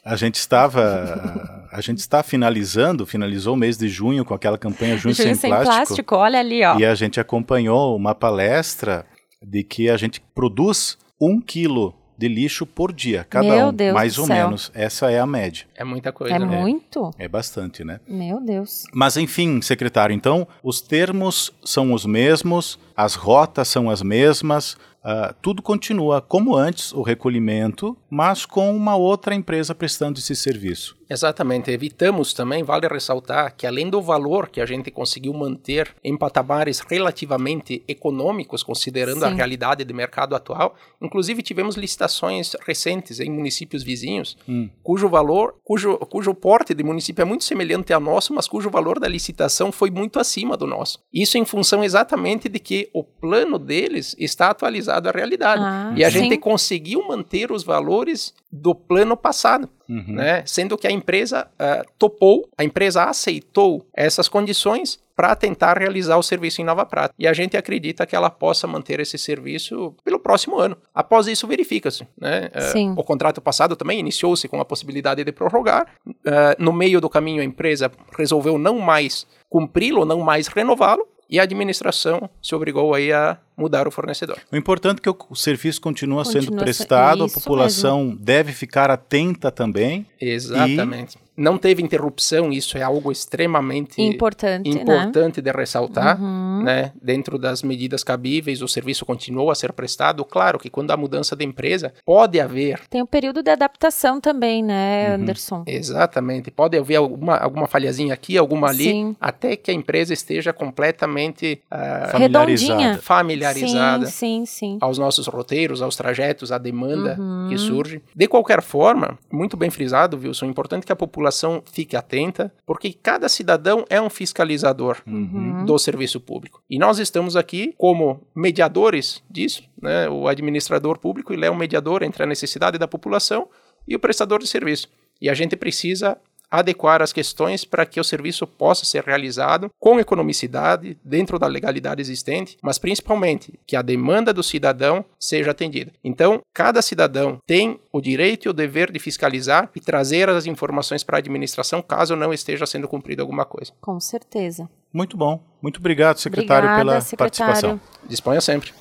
A 0.06 0.16
gente 0.16 0.36
estava. 0.36 1.68
A 1.72 1.80
gente 1.80 2.00
está 2.00 2.24
finalizando, 2.24 3.06
finalizou 3.06 3.54
o 3.54 3.58
mês 3.58 3.78
de 3.78 3.88
junho 3.88 4.26
com 4.26 4.34
aquela 4.34 4.58
campanha 4.58 4.98
Junho, 4.98 5.14
Junho 5.14 5.36
Sem, 5.36 5.50
Plástico. 5.50 6.16
olha 6.16 6.40
ali, 6.40 6.66
ó. 6.66 6.78
E 6.78 6.86
a 6.86 6.96
gente 6.96 7.20
acompanhou 7.20 7.96
uma 7.96 8.14
palestra 8.16 9.06
de 9.42 9.64
que 9.64 9.90
a 9.90 9.98
gente 9.98 10.22
produz 10.34 10.98
um 11.20 11.40
quilo 11.42 11.94
de 12.18 12.28
lixo 12.28 12.68
por 12.68 12.94
dia, 12.94 13.26
cada 13.28 13.48
Meu 13.48 13.68
um, 13.70 13.74
Deus 13.74 13.94
mais 13.96 14.20
ou 14.20 14.26
céu. 14.28 14.36
menos. 14.46 14.72
Essa 14.76 15.10
é 15.10 15.20
a 15.20 15.26
média. 15.26 15.66
É 15.76 15.84
muita 15.84 16.12
coisa, 16.12 16.36
É 16.36 16.38
né? 16.40 16.46
muito? 16.46 17.10
É 17.18 17.28
bastante, 17.28 17.84
né? 17.84 18.00
Meu 18.08 18.40
Deus. 18.40 18.84
Mas 18.94 19.18
enfim, 19.18 19.60
secretário, 19.60 20.14
então 20.14 20.48
os 20.64 20.82
termos 20.82 21.52
são 21.66 21.94
os 21.94 22.06
mesmos, 22.06 22.78
as 22.96 23.16
rotas 23.16 23.68
são 23.70 23.90
as 23.90 24.04
mesmas, 24.04 24.78
ah, 25.04 25.34
tudo 25.42 25.64
continua 25.64 26.22
como 26.22 26.56
antes, 26.56 26.94
o 26.94 27.02
recolhimento, 27.02 27.98
mas 28.08 28.46
com 28.46 28.76
uma 28.76 28.96
outra 28.96 29.34
empresa 29.34 29.74
prestando 29.74 30.20
esse 30.20 30.36
serviço. 30.36 30.96
Exatamente. 31.12 31.70
Evitamos 31.70 32.34
também, 32.34 32.64
vale 32.64 32.88
ressaltar, 32.88 33.54
que 33.56 33.68
além 33.68 33.90
do 33.90 34.02
valor 34.02 34.48
que 34.48 34.62
a 34.62 34.66
gente 34.66 34.90
conseguiu 34.90 35.34
manter 35.34 35.94
em 36.02 36.16
patamares 36.16 36.80
relativamente 36.80 37.84
econômicos, 37.86 38.64
considerando 38.64 39.26
a 39.26 39.30
Sim. 39.30 39.36
realidade 39.36 39.84
do 39.84 39.94
mercado 39.94 40.36
atual, 40.36 40.74
inclusive 41.02 41.42
tivemos 41.42 41.76
licitações 41.76 42.54
recentes 42.66 43.20
em 43.20 43.30
municípios 43.30 43.84
vizinhos, 43.84 44.38
Hum. 44.48 44.70
cujo 44.82 45.10
valor, 45.10 45.56
cujo, 45.66 45.98
cujo 45.98 46.34
porte 46.34 46.74
de 46.74 46.82
município 46.84 47.22
é 47.22 47.26
muito 47.26 47.44
semelhante 47.44 47.92
ao 47.92 48.00
nosso, 48.00 48.34
mas 48.34 48.48
cujo 48.48 48.70
valor 48.70 48.98
da 48.98 49.08
licitação 49.08 49.70
foi 49.70 49.92
muito 49.92 50.18
acima 50.18 50.56
do 50.56 50.66
nosso. 50.66 51.00
Isso 51.14 51.38
em 51.38 51.44
função 51.44 51.84
exatamente 51.84 52.48
de 52.48 52.60
que 52.60 52.90
o 52.94 53.04
plano 53.04 53.60
deles 53.60 54.16
está 54.18 54.50
atualizado 54.50 55.10
à 55.10 55.12
realidade. 55.12 55.62
Ah, 55.62 55.94
e 55.94 56.06
a 56.06 56.10
sim. 56.10 56.20
gente 56.20 56.38
conseguiu 56.38 57.06
manter 57.06 57.52
os 57.52 57.64
valores 57.64 58.34
do 58.50 58.74
plano 58.74 59.18
passado 59.18 59.70
Uhum. 59.92 60.16
né? 60.16 60.42
Sendo 60.46 60.78
que 60.78 60.88
a 60.88 60.92
empresa 60.92 61.50
ah, 61.60 61.84
topou, 62.00 62.48
a 62.58 62.64
empresa 62.64 63.04
aceitou 63.04 63.86
essas 63.94 64.30
condições 64.30 64.98
para 65.14 65.36
tentar 65.36 65.78
realizar 65.78 66.18
o 66.18 66.24
serviço 66.24 66.62
em 66.62 66.64
Nova 66.64 66.86
Prata. 66.86 67.14
E 67.20 67.28
a 67.28 67.34
gente 67.34 67.58
acredita 67.58 68.06
que 68.06 68.16
ela 68.16 68.30
possa 68.30 68.66
manter 68.66 69.02
esse 69.02 69.18
serviço 69.18 69.94
pelo 70.04 70.18
próximo 70.18 70.58
ano. 70.58 70.78
Após 70.96 71.28
isso, 71.28 71.46
verifica-se. 71.46 72.08
Né? 72.18 72.50
Sim. 72.72 72.94
o 72.98 73.04
contrato 73.04 73.42
passado 73.42 73.76
também 73.76 74.00
iniciou-se 74.00 74.48
com 74.48 74.62
a 74.62 74.66
possibilidade 74.66 75.24
de 75.24 75.32
prorrogar. 75.32 75.88
Ah, 76.26 76.56
no 76.58 76.72
meio 76.72 77.02
do 77.02 77.10
caminho, 77.10 77.42
a 77.42 77.46
empresa 77.46 77.92
resolveu 78.18 78.58
não 78.58 78.80
mais 78.80 79.28
cumpri-lo, 79.50 80.06
não 80.06 80.22
mais 80.22 80.48
renová-lo. 80.48 81.06
E 81.32 81.40
a 81.40 81.44
administração 81.44 82.30
se 82.44 82.54
obrigou 82.54 82.94
aí 82.94 83.14
a 83.14 83.38
mudar 83.56 83.88
o 83.88 83.92
fornecedor. 83.92 84.38
O 84.52 84.58
importante 84.58 85.00
é 85.00 85.02
que 85.02 85.10
o 85.30 85.36
serviço 85.36 85.80
continua, 85.80 86.26
sendo 86.26 86.48
Continua 86.48 86.60
se- 86.60 86.64
prestado, 86.66 87.24
a 87.24 87.30
população 87.30 88.14
deve 88.20 88.52
ficar 88.52 88.92
atenta 88.92 89.50
também. 89.50 90.06
Exatamente. 90.20 91.18
Não 91.42 91.58
teve 91.58 91.82
interrupção, 91.82 92.52
isso 92.52 92.78
é 92.78 92.84
algo 92.84 93.12
extremamente 93.12 94.00
Importante, 94.02 94.70
né? 94.74 94.82
importante 94.82 95.42
de 95.42 95.52
ressaltar, 95.52 96.22
Uhum. 96.22 96.62
né? 96.64 96.92
Dentro 97.02 97.40
das 97.40 97.64
medidas 97.64 98.04
cabíveis, 98.04 98.62
o 98.62 98.68
serviço 98.68 99.06
continuou 99.06 99.50
a 99.50 99.56
ser 99.56 99.74
prestado. 99.74 100.24
Claro 100.24 100.60
que 100.60 100.70
quando 100.70 100.92
há 100.92 100.98
mudança 100.98 101.36
de 101.36 101.44
empresa, 101.44 101.94
pode 102.06 102.40
haver, 102.40 102.82
Tem 102.90 103.02
o 103.02 103.08
período 103.08 103.42
de 103.42 103.50
adaptação 103.50 104.22
também, 104.22 104.62
né, 104.64 105.08
Uhum. 105.10 105.16
Anderson? 105.24 105.64
exatamente, 105.66 106.52
pode 106.52 106.78
haver 106.78 106.98
alguma, 106.98 107.38
alguma 107.38 107.66
falhazinha 107.68 108.14
aqui, 108.14 108.38
alguma 108.38 108.68
ali, 108.70 108.84
Sim. 108.84 109.16
até 109.20 109.56
que 109.56 109.72
a 109.72 109.74
empresa 109.74 110.14
esteja 110.14 110.54
completamente 110.54 111.62
ah, 111.72 112.10
Familiarizada. 112.12 112.74
Redondinha. 112.78 112.98
familiarizada 113.02 114.06
Sim, 114.06 114.46
sim, 114.46 114.72
sim. 114.74 114.78
aos 114.82 114.98
nossos 114.98 115.26
roteiros, 115.28 115.82
aos 115.82 115.96
trajetos, 115.96 116.52
à 116.52 116.58
demanda 116.58 117.16
Uhum. 117.20 117.48
que 117.50 117.58
surge. 117.58 118.02
De 118.16 118.28
qualquer 118.28 118.62
forma, 118.62 119.18
muito 119.32 119.58
bem 119.58 119.70
frisado, 119.70 120.18
Wilson, 120.18 120.46
é 120.46 120.50
importante 120.50 120.86
que 120.86 120.92
a 120.92 120.96
população 120.96 121.31
fique 121.72 121.96
atenta, 121.96 122.54
porque 122.66 122.94
cada 122.94 123.28
cidadão 123.30 123.86
é 123.90 124.00
um 124.02 124.10
fiscalizador 124.10 125.02
Uhum. 125.08 125.66
do 125.66 125.78
serviço 125.80 126.20
público. 126.20 126.62
E 126.70 126.78
nós 126.78 127.00
estamos 127.00 127.36
aqui 127.36 127.74
como 127.78 128.22
mediadores 128.36 129.24
disso, 129.30 129.64
né? 129.82 130.10
O 130.10 130.28
administrador 130.28 130.98
público 131.00 131.34
ele 131.34 131.46
é 131.46 131.52
um 131.52 131.56
mediador 131.56 132.04
entre 132.04 132.24
a 132.24 132.26
necessidade 132.26 132.78
da 132.78 132.88
população 132.88 133.48
e 133.88 133.96
o 133.96 134.00
prestador 134.00 134.40
de 134.40 134.48
serviço. 134.48 134.88
E 135.22 135.30
a 135.30 135.34
gente 135.34 135.56
precisa 135.56 136.18
adequar 136.52 137.02
as 137.02 137.14
questões 137.14 137.64
para 137.64 137.86
que 137.86 138.00
o 138.00 138.04
serviço 138.04 138.46
possa 138.46 138.84
ser 138.86 139.04
realizado 139.04 139.70
com 139.80 140.00
economicidade, 140.00 140.98
dentro 141.04 141.40
da 141.40 141.48
legalidade 141.48 142.02
existente, 142.02 142.58
mas 142.62 142.78
principalmente 142.78 143.60
que 143.66 143.76
a 143.76 143.82
demanda 143.82 144.34
do 144.34 144.44
cidadão 144.44 145.06
seja 145.18 145.52
atendida. 145.52 145.94
Então, 146.04 146.42
cada 146.54 146.82
cidadão 146.82 147.40
tem 147.48 147.80
o 147.92 148.02
direito 148.02 148.46
e 148.46 148.50
o 148.50 148.54
dever 148.54 148.92
de 148.92 149.00
fiscalizar 149.00 149.70
e 149.76 149.80
trazer 149.80 150.30
as 150.30 150.46
informações 150.46 151.04
para 151.04 151.18
a 151.18 151.20
administração 151.20 151.82
caso 151.82 152.16
não 152.16 152.34
esteja 152.34 152.66
sendo 152.66 152.88
cumprida 152.88 153.24
alguma 153.24 153.46
coisa. 153.46 153.72
Com 153.80 154.00
certeza. 154.00 154.70
Muito 154.94 155.16
bom. 155.16 155.42
Muito 155.62 155.80
obrigado, 155.80 156.18
secretário, 156.18 156.68
Obrigada, 156.68 156.92
pela 156.92 157.02
secretário. 157.02 157.32
participação. 157.32 157.82
Disponha 158.08 158.42
sempre. 158.42 158.74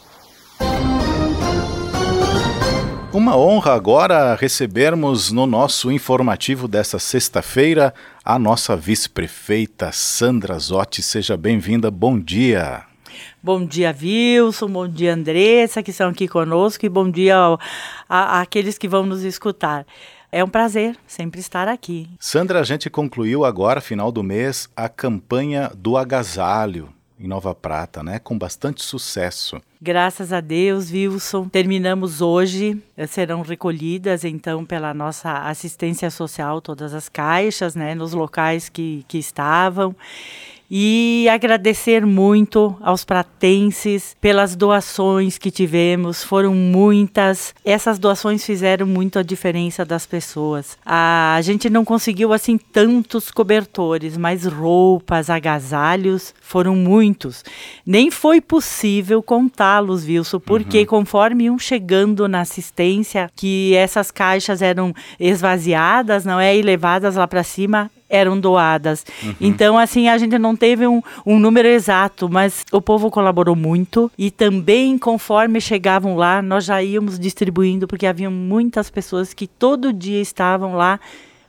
Uma 3.12 3.36
honra 3.36 3.74
agora 3.74 4.36
recebermos 4.36 5.32
no 5.32 5.44
nosso 5.46 5.90
informativo 5.90 6.68
desta 6.68 6.98
sexta-feira 6.98 7.92
a 8.24 8.38
nossa 8.38 8.76
vice-prefeita 8.76 9.90
Sandra 9.90 10.56
Zotti. 10.58 11.02
Seja 11.02 11.36
bem-vinda, 11.36 11.90
bom 11.90 12.18
dia. 12.18 12.84
Bom 13.42 13.66
dia, 13.66 13.94
Wilson. 14.00 14.68
Bom 14.68 14.86
dia, 14.88 15.12
Andressa, 15.14 15.82
que 15.82 15.90
estão 15.90 16.08
aqui 16.10 16.28
conosco. 16.28 16.86
E 16.86 16.88
bom 16.88 17.10
dia 17.10 17.36
ao- 17.36 17.58
a- 18.08 18.40
àqueles 18.40 18.78
que 18.78 18.86
vão 18.86 19.04
nos 19.04 19.24
escutar. 19.24 19.84
É 20.30 20.44
um 20.44 20.48
prazer 20.48 20.96
sempre 21.08 21.40
estar 21.40 21.66
aqui. 21.66 22.08
Sandra, 22.20 22.60
a 22.60 22.64
gente 22.64 22.88
concluiu 22.88 23.44
agora, 23.44 23.80
final 23.80 24.12
do 24.12 24.22
mês, 24.22 24.68
a 24.76 24.88
campanha 24.88 25.68
do 25.76 25.96
agasalho 25.96 26.90
em 27.20 27.28
Nova 27.28 27.54
Prata, 27.54 28.02
né? 28.02 28.18
Com 28.18 28.38
bastante 28.38 28.82
sucesso. 28.82 29.60
Graças 29.80 30.32
a 30.32 30.40
Deus, 30.40 30.90
Wilson. 30.90 31.48
Terminamos 31.48 32.22
hoje. 32.22 32.82
Serão 33.08 33.42
recolhidas, 33.42 34.24
então, 34.24 34.64
pela 34.64 34.94
nossa 34.94 35.30
assistência 35.48 36.10
social, 36.10 36.60
todas 36.60 36.94
as 36.94 37.08
caixas, 37.08 37.74
né? 37.74 37.94
Nos 37.94 38.12
locais 38.12 38.68
que, 38.68 39.04
que 39.06 39.18
estavam 39.18 39.94
e 40.70 41.26
agradecer 41.28 42.06
muito 42.06 42.76
aos 42.80 43.04
pratenses 43.04 44.14
pelas 44.20 44.54
doações 44.54 45.36
que 45.36 45.50
tivemos, 45.50 46.22
foram 46.22 46.54
muitas. 46.54 47.52
Essas 47.64 47.98
doações 47.98 48.44
fizeram 48.44 48.86
muito 48.86 49.18
a 49.18 49.22
diferença 49.22 49.84
das 49.84 50.06
pessoas. 50.06 50.78
A 50.86 51.40
gente 51.42 51.68
não 51.68 51.84
conseguiu 51.84 52.32
assim 52.32 52.56
tantos 52.56 53.32
cobertores, 53.32 54.16
mas 54.16 54.44
roupas, 54.44 55.28
agasalhos 55.28 56.32
foram 56.40 56.76
muitos. 56.76 57.44
Nem 57.84 58.10
foi 58.10 58.40
possível 58.40 59.22
contá-los, 59.22 60.04
Wilson, 60.04 60.38
porque 60.38 60.80
uhum. 60.80 60.86
conforme 60.86 61.44
iam 61.44 61.58
chegando 61.58 62.28
na 62.28 62.42
assistência, 62.42 63.28
que 63.34 63.74
essas 63.74 64.10
caixas 64.10 64.62
eram 64.62 64.94
esvaziadas, 65.18 66.24
não 66.24 66.38
é, 66.38 66.56
e 66.56 66.62
levadas 66.62 67.16
lá 67.16 67.26
para 67.26 67.42
cima, 67.42 67.90
eram 68.10 68.38
doadas. 68.38 69.06
Uhum. 69.22 69.34
Então, 69.40 69.78
assim, 69.78 70.08
a 70.08 70.18
gente 70.18 70.36
não 70.38 70.56
teve 70.56 70.86
um, 70.86 71.00
um 71.24 71.38
número 71.38 71.68
exato, 71.68 72.28
mas 72.28 72.64
o 72.72 72.82
povo 72.82 73.10
colaborou 73.10 73.56
muito 73.56 74.10
e 74.18 74.30
também, 74.30 74.98
conforme 74.98 75.60
chegavam 75.60 76.16
lá, 76.16 76.42
nós 76.42 76.64
já 76.64 76.82
íamos 76.82 77.18
distribuindo, 77.18 77.86
porque 77.86 78.06
havia 78.06 78.28
muitas 78.28 78.90
pessoas 78.90 79.32
que 79.32 79.46
todo 79.46 79.92
dia 79.92 80.20
estavam 80.20 80.74
lá 80.74 80.98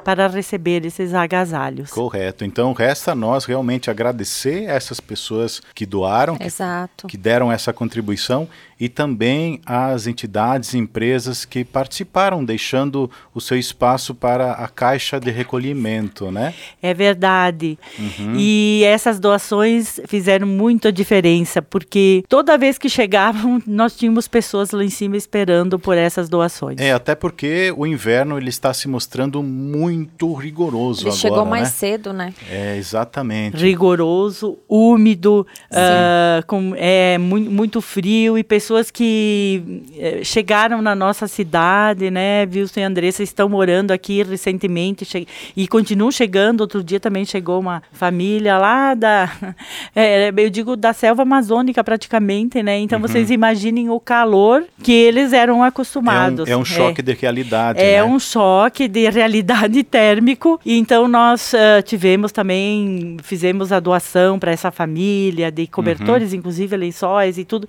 para 0.04 0.28
receber 0.28 0.86
esses 0.86 1.14
agasalhos. 1.14 1.92
Correto. 1.92 2.44
Então 2.44 2.74
resta 2.74 3.12
a 3.12 3.16
nós 3.16 3.46
realmente 3.46 3.90
agradecer 3.90 4.70
a 4.70 4.74
essas 4.74 5.00
pessoas 5.00 5.62
que 5.74 5.86
doaram, 5.86 6.38
que, 6.38 6.48
que, 7.08 7.18
deram 7.18 7.52
essa 7.52 7.72
contribuição 7.72 8.48
e 8.82 8.90
também 8.90 9.62
às 9.64 10.08
entidades 10.08 10.74
e 10.74 10.80
empresas 10.80 11.46
que 11.46 11.64
participaram, 11.64 12.44
deixando 12.44 13.12
o 13.32 13.40
seu 13.40 13.56
espaço 13.56 14.16
para 14.16 14.54
a 14.54 14.68
caixa 14.68 15.20
de 15.20 15.30
recolhimento, 15.30 16.32
né? 16.32 16.52
É 16.82 16.92
verdade. 16.92 17.78
Uhum. 18.00 18.34
E 18.36 18.82
essas 18.84 19.20
doações 19.20 20.00
fizeram 20.08 20.48
muita 20.48 20.92
diferença, 20.92 21.62
porque 21.62 22.24
toda 22.28 22.58
vez 22.58 22.80
que 22.80 22.90
chegavam, 22.90 23.62
nós 23.68 23.96
tínhamos 23.96 24.28
pessoas 24.28 24.72
lá 24.72 24.84
em 24.84 24.90
cima 24.90 25.16
esperando 25.16 25.78
por 25.78 25.96
essas 25.96 26.28
doações. 26.28 26.80
É, 26.80 26.92
até 26.92 27.14
porque 27.14 27.72
o 27.78 27.86
inverno 27.86 28.36
ele 28.36 28.50
está 28.50 28.74
se 28.74 28.88
mostrando 28.88 29.44
muito 29.44 30.34
rigoroso 30.34 31.02
ele 31.02 31.10
agora, 31.10 31.22
chegou 31.22 31.46
mais 31.46 31.64
né? 31.66 31.70
cedo, 31.70 32.14
né? 32.14 32.34
É, 32.50 32.78
exatamente. 32.78 33.58
Rigoroso, 33.58 34.58
úmido, 34.68 35.46
uh, 35.70 36.44
com, 36.48 36.74
é, 36.76 37.20
muito, 37.20 37.52
muito 37.52 37.80
frio 37.80 38.40
e 38.40 38.44
pessoas 38.44 38.71
pessoas 38.72 38.90
que 38.90 39.84
eh, 39.98 40.22
chegaram 40.24 40.82
na 40.82 40.96
nossa 40.96 41.28
cidade, 41.28 42.10
né? 42.10 42.44
Wilson 42.46 42.80
e 42.80 42.84
Andressa 42.84 43.22
estão 43.22 43.50
morando 43.50 43.92
aqui 43.92 44.24
recentemente 44.24 45.28
e 45.58 45.68
continuam 45.68 46.10
chegando. 46.10 46.62
Outro 46.62 46.82
dia 46.82 47.00
também 47.00 47.26
chegou 47.26 47.60
uma 47.60 47.84
família 47.92 48.58
lá 48.58 48.94
da, 48.94 49.30
é, 49.94 50.32
eu 50.38 50.50
digo, 50.50 50.78
da 50.78 50.94
selva 50.94 51.24
amazônica 51.24 51.84
praticamente, 51.84 52.64
né? 52.64 52.80
Então 52.80 52.98
uhum. 52.98 53.08
vocês 53.08 53.30
imaginem 53.30 53.90
o 53.90 54.00
calor 54.00 54.64
que 54.82 54.94
eles 54.94 55.34
eram 55.34 55.62
acostumados. 55.62 56.48
É 56.48 56.56
um, 56.56 56.60
é 56.60 56.62
um 56.62 56.66
choque 56.66 57.02
é, 57.02 57.04
de 57.04 57.14
realidade. 57.14 57.80
É 57.82 57.98
né? 57.98 58.04
um 58.04 58.20
choque 58.20 58.88
de 58.88 59.10
realidade 59.10 59.84
térmico. 59.84 60.62
Então 60.66 61.10
nós 61.10 61.52
uh, 61.54 61.82
tivemos 61.84 62.32
também, 62.32 63.18
fizemos 63.22 63.74
a 63.74 63.82
doação 63.82 64.40
para 64.40 64.52
essa 64.52 64.72
família 64.72 65.52
de 65.52 65.68
cobertores, 65.68 66.32
uhum. 66.32 66.40
inclusive 66.40 66.78
lençóis 66.78 67.38
e 67.38 67.44
tudo 67.44 67.68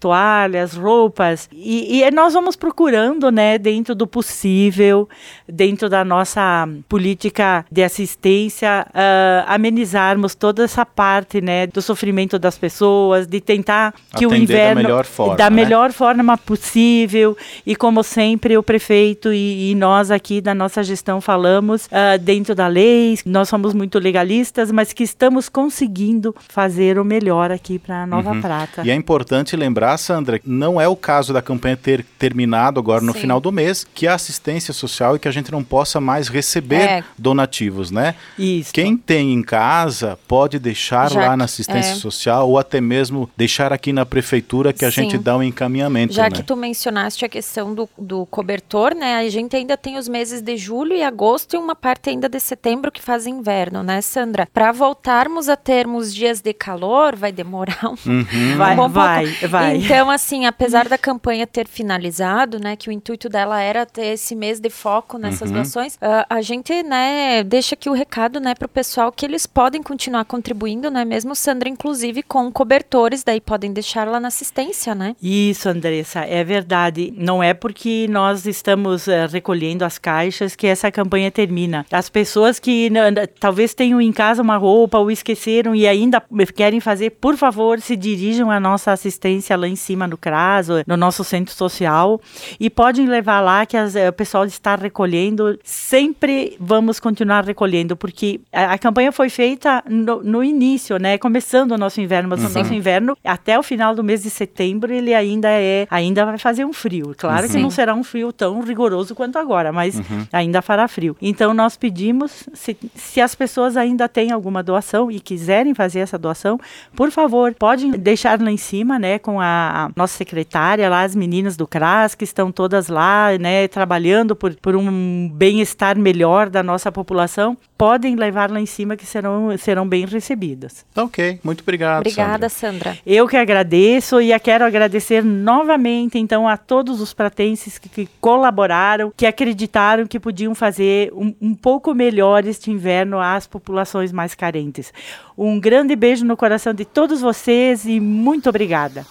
toalhas, 0.00 0.72
roupas. 0.74 1.48
E, 1.52 2.02
e, 2.02 2.10
nós 2.10 2.32
vamos 2.32 2.56
procurando, 2.56 3.30
né, 3.30 3.58
dentro 3.58 3.94
do 3.94 4.06
possível, 4.06 5.06
dentro 5.46 5.88
da 5.90 6.02
nossa 6.02 6.66
política 6.88 7.64
de 7.70 7.82
assistência, 7.82 8.86
uh, 8.88 9.44
amenizarmos 9.46 10.34
toda 10.34 10.64
essa 10.64 10.86
parte, 10.86 11.42
né, 11.42 11.66
do 11.66 11.82
sofrimento 11.82 12.38
das 12.38 12.56
pessoas, 12.56 13.26
de 13.26 13.40
tentar 13.40 13.92
que 14.16 14.24
Atender 14.24 14.40
o 14.40 14.42
inverno 14.42 14.82
da 14.82 14.88
melhor 14.88 15.04
forma, 15.04 15.36
da 15.36 15.50
né? 15.50 15.56
melhor 15.56 15.92
forma 15.92 16.38
possível. 16.38 17.36
E 17.66 17.76
como 17.76 18.02
sempre 18.02 18.56
o 18.56 18.62
prefeito 18.62 19.32
e, 19.32 19.70
e 19.70 19.74
nós 19.74 20.10
aqui 20.10 20.40
da 20.40 20.54
nossa 20.54 20.82
gestão 20.82 21.20
falamos 21.20 21.86
uh, 21.86 22.18
dentro 22.18 22.54
da 22.54 22.66
lei, 22.66 23.18
nós 23.26 23.48
somos 23.48 23.74
muito 23.74 23.98
legalistas, 23.98 24.72
mas 24.72 24.94
que 24.94 25.04
estamos 25.04 25.48
conseguindo 25.48 26.34
fazer 26.48 26.98
o 26.98 27.04
melhor 27.04 27.50
aqui 27.50 27.78
para 27.78 28.06
Nova 28.06 28.32
uhum. 28.32 28.40
Prata. 28.40 28.82
E 28.84 28.90
é 28.90 28.94
importante 28.94 29.54
lembrar 29.56 29.89
lembrar, 29.90 29.98
Sandra, 29.98 30.40
não 30.44 30.80
é 30.80 30.86
o 30.86 30.96
caso 30.96 31.32
da 31.32 31.42
campanha 31.42 31.76
ter 31.76 32.04
terminado 32.18 32.78
agora 32.78 33.00
no 33.00 33.12
Sim. 33.12 33.20
final 33.20 33.40
do 33.40 33.50
mês, 33.50 33.86
que 33.94 34.06
a 34.06 34.14
assistência 34.14 34.72
social 34.72 35.16
e 35.16 35.18
que 35.18 35.28
a 35.28 35.30
gente 35.30 35.50
não 35.50 35.64
possa 35.64 36.00
mais 36.00 36.28
receber 36.28 36.82
é. 36.82 37.04
donativos, 37.16 37.90
né? 37.90 38.14
Isso. 38.38 38.72
Quem 38.72 38.96
tem 38.96 39.32
em 39.32 39.42
casa 39.42 40.18
pode 40.28 40.58
deixar 40.58 41.10
Já 41.10 41.20
lá 41.20 41.36
na 41.36 41.44
assistência 41.44 41.92
é. 41.92 41.96
social 41.96 42.48
ou 42.48 42.58
até 42.58 42.80
mesmo 42.80 43.30
deixar 43.36 43.72
aqui 43.72 43.92
na 43.92 44.04
prefeitura 44.04 44.72
que 44.72 44.84
a 44.84 44.90
Sim. 44.90 45.02
gente 45.02 45.18
dá 45.18 45.36
um 45.36 45.42
encaminhamento. 45.42 46.14
Já 46.14 46.24
né? 46.24 46.30
que 46.30 46.42
tu 46.42 46.56
mencionaste 46.56 47.24
a 47.24 47.28
questão 47.28 47.74
do, 47.74 47.88
do 47.96 48.26
cobertor, 48.26 48.94
né? 48.94 49.16
A 49.16 49.28
gente 49.28 49.56
ainda 49.56 49.76
tem 49.76 49.96
os 49.96 50.08
meses 50.08 50.40
de 50.40 50.56
julho 50.56 50.94
e 50.94 51.02
agosto 51.02 51.54
e 51.54 51.58
uma 51.58 51.74
parte 51.74 52.10
ainda 52.10 52.28
de 52.28 52.40
setembro 52.40 52.92
que 52.92 53.00
faz 53.00 53.26
inverno, 53.26 53.82
né, 53.82 54.00
Sandra? 54.00 54.48
Para 54.52 54.72
voltarmos 54.72 55.48
a 55.48 55.56
termos 55.56 56.14
dias 56.14 56.40
de 56.40 56.52
calor, 56.52 57.16
vai 57.16 57.32
demorar 57.32 57.78
um, 57.84 58.10
uhum. 58.10 58.56
vai, 58.56 58.78
um 58.78 58.88
vai, 58.88 59.26
vai. 59.48 59.79
Então, 59.84 60.10
assim, 60.10 60.46
apesar 60.46 60.88
da 60.88 60.98
campanha 60.98 61.46
ter 61.46 61.66
finalizado, 61.66 62.58
né, 62.58 62.76
que 62.76 62.88
o 62.88 62.92
intuito 62.92 63.28
dela 63.28 63.60
era 63.60 63.86
ter 63.86 64.06
esse 64.06 64.34
mês 64.34 64.60
de 64.60 64.70
foco 64.70 65.18
nessas 65.18 65.48
uhum. 65.48 65.56
doações, 65.56 65.94
uh, 65.96 66.26
a 66.28 66.42
gente, 66.42 66.82
né, 66.82 67.42
deixa 67.42 67.74
aqui 67.74 67.88
o 67.88 67.92
recado, 67.92 68.40
né, 68.40 68.54
pro 68.54 68.68
pessoal 68.68 69.10
que 69.10 69.24
eles 69.24 69.46
podem 69.46 69.82
continuar 69.82 70.24
contribuindo, 70.24 70.90
né, 70.90 71.04
mesmo 71.04 71.34
Sandra, 71.34 71.68
inclusive 71.68 72.22
com 72.22 72.50
cobertores, 72.52 73.24
daí 73.24 73.40
podem 73.40 73.72
deixar 73.72 74.06
lá 74.06 74.20
na 74.20 74.28
assistência, 74.28 74.94
né? 74.94 75.16
Isso, 75.22 75.68
Andressa, 75.68 76.20
é 76.20 76.44
verdade. 76.44 77.12
Não 77.16 77.42
é 77.42 77.54
porque 77.54 78.06
nós 78.08 78.46
estamos 78.46 79.06
uh, 79.06 79.26
recolhendo 79.30 79.84
as 79.84 79.98
caixas 79.98 80.54
que 80.54 80.66
essa 80.66 80.90
campanha 80.90 81.30
termina. 81.30 81.86
As 81.90 82.08
pessoas 82.08 82.58
que 82.58 82.90
talvez 83.38 83.74
tenham 83.74 84.00
em 84.00 84.12
casa 84.12 84.42
uma 84.42 84.56
roupa 84.56 84.98
ou 84.98 85.10
esqueceram 85.10 85.74
e 85.74 85.86
ainda 85.86 86.22
querem 86.54 86.80
fazer, 86.80 87.10
por 87.10 87.36
favor, 87.36 87.80
se 87.80 87.96
dirijam 87.96 88.50
à 88.50 88.60
nossa 88.60 88.92
assistência 88.92 89.56
lá 89.56 89.69
em 89.70 89.76
cima 89.76 90.06
no 90.06 90.16
CRAS, 90.16 90.68
no 90.86 90.96
nosso 90.96 91.24
centro 91.24 91.54
social, 91.54 92.20
e 92.58 92.68
podem 92.68 93.06
levar 93.06 93.40
lá 93.40 93.64
que 93.64 93.76
as, 93.76 93.96
eh, 93.96 94.08
o 94.08 94.12
pessoal 94.12 94.44
está 94.44 94.74
recolhendo. 94.76 95.58
Sempre 95.64 96.56
vamos 96.58 97.00
continuar 97.00 97.44
recolhendo, 97.44 97.96
porque 97.96 98.40
a, 98.52 98.74
a 98.74 98.78
campanha 98.78 99.12
foi 99.12 99.28
feita 99.28 99.82
no, 99.88 100.22
no, 100.22 100.44
início, 100.44 100.98
né? 100.98 101.18
Começando 101.18 101.72
o 101.72 101.78
nosso 101.78 102.00
inverno, 102.00 102.28
mas 102.28 102.40
uhum. 102.40 102.50
o 102.50 102.54
nosso 102.54 102.74
inverno, 102.74 103.16
até 103.24 103.58
o 103.58 103.62
final 103.62 103.94
do 103.94 104.02
mês 104.02 104.22
de 104.22 104.30
setembro, 104.30 104.92
ele 104.92 105.14
ainda 105.14 105.48
é, 105.48 105.86
ainda 105.90 106.24
vai 106.24 106.38
fazer 106.38 106.64
um 106.64 106.72
frio. 106.72 107.14
Claro 107.16 107.46
uhum. 107.46 107.52
que 107.52 107.58
não 107.58 107.70
será 107.70 107.94
um 107.94 108.02
frio 108.02 108.32
tão 108.32 108.60
rigoroso 108.60 109.14
quanto 109.14 109.38
agora, 109.38 109.72
mas 109.72 109.96
uhum. 109.96 110.26
ainda 110.32 110.60
fará 110.62 110.88
frio. 110.88 111.16
Então 111.20 111.54
nós 111.54 111.76
pedimos, 111.76 112.48
se, 112.52 112.76
se 112.94 113.20
as 113.20 113.34
pessoas 113.34 113.76
ainda 113.76 114.08
têm 114.08 114.32
alguma 114.32 114.62
doação 114.62 115.10
e 115.10 115.20
quiserem 115.20 115.74
fazer 115.74 116.00
essa 116.00 116.18
doação, 116.18 116.58
por 116.94 117.10
favor, 117.10 117.54
podem 117.54 117.90
deixar 117.92 118.40
lá 118.40 118.50
em 118.50 118.56
cima, 118.56 118.98
né, 118.98 119.18
com 119.18 119.40
a 119.40 119.59
a 119.60 119.90
nossa 119.96 120.16
secretária 120.16 120.88
lá, 120.88 121.02
as 121.02 121.14
meninas 121.14 121.56
do 121.56 121.66
CRAS, 121.66 122.14
que 122.14 122.24
estão 122.24 122.50
todas 122.50 122.88
lá, 122.88 123.36
né, 123.38 123.68
trabalhando 123.68 124.34
por, 124.34 124.54
por 124.56 124.74
um 124.74 125.30
bem-estar 125.32 125.98
melhor 125.98 126.48
da 126.48 126.62
nossa 126.62 126.90
população, 126.90 127.56
podem 127.76 128.14
levar 128.16 128.50
lá 128.50 128.60
em 128.60 128.66
cima 128.66 128.96
que 128.96 129.06
serão, 129.06 129.56
serão 129.56 129.88
bem 129.88 130.04
recebidas. 130.06 130.84
Ok, 130.96 131.40
muito 131.42 131.60
obrigado. 131.62 132.00
Obrigada, 132.00 132.48
Sandra. 132.48 132.70
Sandra. 132.70 132.98
Eu 133.06 133.26
que 133.26 133.36
agradeço 133.36 134.20
e 134.20 134.38
quero 134.38 134.64
agradecer 134.64 135.24
novamente, 135.24 136.18
então, 136.18 136.48
a 136.48 136.56
todos 136.56 137.00
os 137.00 137.12
pratenses 137.12 137.78
que, 137.78 137.88
que 137.88 138.08
colaboraram, 138.20 139.12
que 139.16 139.26
acreditaram 139.26 140.06
que 140.06 140.20
podiam 140.20 140.54
fazer 140.54 141.12
um, 141.12 141.34
um 141.40 141.54
pouco 141.54 141.94
melhor 141.94 142.46
este 142.46 142.70
inverno 142.70 143.18
às 143.18 143.46
populações 143.46 144.12
mais 144.12 144.34
carentes. 144.34 144.92
Um 145.36 145.58
grande 145.58 145.96
beijo 145.96 146.24
no 146.24 146.36
coração 146.36 146.72
de 146.72 146.84
todos 146.84 147.20
vocês 147.20 147.84
e 147.84 148.00
muito 148.00 148.48
obrigada. 148.48 149.06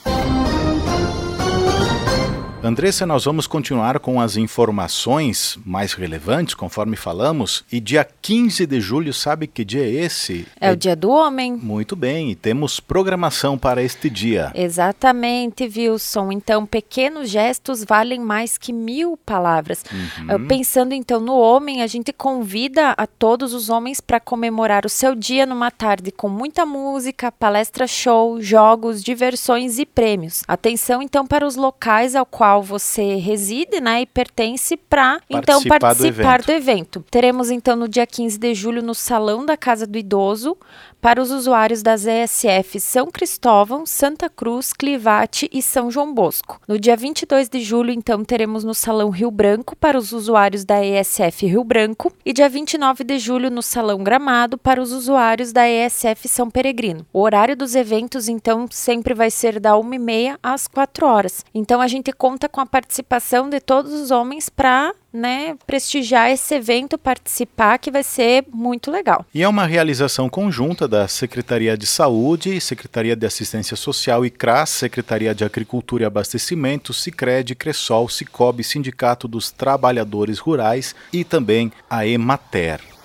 Andressa, 2.69 3.03
nós 3.03 3.25
vamos 3.25 3.47
continuar 3.47 3.97
com 3.97 4.21
as 4.21 4.37
informações 4.37 5.57
mais 5.65 5.93
relevantes, 5.93 6.53
conforme 6.53 6.95
falamos. 6.95 7.65
E 7.71 7.79
dia 7.79 8.07
15 8.21 8.67
de 8.67 8.79
julho, 8.79 9.11
sabe 9.11 9.47
que 9.47 9.65
dia 9.65 9.83
é 9.83 9.89
esse? 9.89 10.45
É, 10.61 10.69
é 10.69 10.71
o 10.71 10.75
Dia 10.75 10.95
do 10.95 11.09
Homem. 11.09 11.53
Muito 11.53 11.95
bem, 11.95 12.29
e 12.29 12.35
temos 12.35 12.79
programação 12.79 13.57
para 13.57 13.81
este 13.81 14.07
dia. 14.07 14.51
Exatamente, 14.53 15.63
Wilson. 15.63 16.31
Então, 16.31 16.63
pequenos 16.63 17.31
gestos 17.31 17.83
valem 17.83 18.19
mais 18.19 18.55
que 18.55 18.71
mil 18.71 19.17
palavras. 19.17 19.83
Uhum. 19.91 20.45
Pensando 20.45 20.93
então 20.93 21.19
no 21.19 21.39
homem, 21.39 21.81
a 21.81 21.87
gente 21.87 22.13
convida 22.13 22.91
a 22.91 23.07
todos 23.07 23.51
os 23.51 23.71
homens 23.71 23.99
para 23.99 24.19
comemorar 24.19 24.85
o 24.85 24.89
seu 24.89 25.15
dia 25.15 25.43
numa 25.43 25.71
tarde 25.71 26.11
com 26.11 26.29
muita 26.29 26.67
música, 26.67 27.31
palestra 27.31 27.87
show, 27.87 28.39
jogos, 28.39 29.03
diversões 29.03 29.79
e 29.79 29.87
prêmios. 29.87 30.43
Atenção 30.47 31.01
então 31.01 31.25
para 31.25 31.47
os 31.47 31.55
locais 31.55 32.15
ao 32.15 32.27
qual 32.27 32.58
qual 32.59 32.63
você 32.63 33.15
reside, 33.15 33.79
né, 33.79 34.01
e 34.01 34.05
pertence 34.05 34.75
para 34.75 35.19
então 35.29 35.63
participar 35.63 35.95
do 35.95 36.05
evento. 36.05 36.45
do 36.45 36.51
evento. 36.51 37.05
Teremos 37.09 37.49
então 37.49 37.75
no 37.75 37.87
dia 37.87 38.05
15 38.05 38.37
de 38.37 38.53
julho 38.53 38.83
no 38.83 38.93
Salão 38.93 39.45
da 39.45 39.55
Casa 39.55 39.87
do 39.87 39.97
Idoso 39.97 40.57
para 41.01 41.21
os 41.21 41.31
usuários 41.31 41.81
das 41.81 42.05
ESF 42.05 42.79
São 42.79 43.07
Cristóvão, 43.07 43.85
Santa 43.85 44.29
Cruz, 44.29 44.73
Clivate 44.73 45.49
e 45.51 45.61
São 45.61 45.89
João 45.89 46.13
Bosco. 46.13 46.59
No 46.67 46.77
dia 46.77 46.95
22 46.95 47.47
de 47.47 47.61
julho, 47.61 47.91
então, 47.91 48.23
teremos 48.25 48.63
no 48.63 48.73
Salão 48.73 49.09
Rio 49.09 49.31
Branco 49.31 49.75
para 49.75 49.97
os 49.97 50.11
usuários 50.11 50.65
da 50.65 50.83
ESF 50.83 51.45
Rio 51.45 51.63
Branco 51.63 52.11
e 52.25 52.33
dia 52.33 52.49
29 52.49 53.03
de 53.03 53.17
julho 53.17 53.49
no 53.49 53.61
Salão 53.61 54.03
Gramado 54.03 54.57
para 54.57 54.81
os 54.81 54.91
usuários 54.91 55.53
da 55.53 55.69
ESF 55.69 56.27
São 56.27 56.49
Peregrino. 56.49 57.05
O 57.13 57.21
horário 57.21 57.55
dos 57.55 57.75
eventos, 57.75 58.27
então, 58.27 58.67
sempre 58.69 59.13
vai 59.13 59.31
ser 59.31 59.59
da 59.59 59.71
1h30 59.71 60.37
às 60.43 60.67
4 60.67 61.05
horas. 61.07 61.45
Então, 61.53 61.79
a 61.79 61.87
gente 61.87 62.11
conta 62.11 62.48
com 62.49 62.59
a 62.59 62.65
participação 62.65 63.49
de 63.49 63.59
todos 63.59 63.93
os 63.93 64.11
homens 64.11 64.49
para 64.49 64.93
né, 65.11 65.55
prestigiar 65.65 66.29
esse 66.29 66.55
evento, 66.55 66.97
participar, 66.97 67.77
que 67.77 67.89
vai 67.91 68.03
ser 68.03 68.45
muito 68.51 68.91
legal. 68.91 69.25
E 69.33 69.41
é 69.41 69.47
uma 69.47 69.65
realização 69.65 70.29
conjunta 70.29 70.87
da 70.87 71.07
Secretaria 71.07 71.77
de 71.77 71.87
Saúde, 71.87 72.59
Secretaria 72.61 73.15
de 73.15 73.25
Assistência 73.25 73.75
Social 73.75 74.25
e 74.25 74.29
CRAS, 74.29 74.69
Secretaria 74.69 75.33
de 75.33 75.43
Agricultura 75.43 76.03
e 76.03 76.05
Abastecimento, 76.05 76.93
Sicredi, 76.93 77.55
Cressol, 77.55 78.07
Cicobi, 78.09 78.63
Sindicato 78.63 79.27
dos 79.27 79.51
Trabalhadores 79.51 80.39
Rurais 80.39 80.95
e 81.11 81.23
também 81.23 81.71
a 81.89 82.05
Emater. 82.05 82.98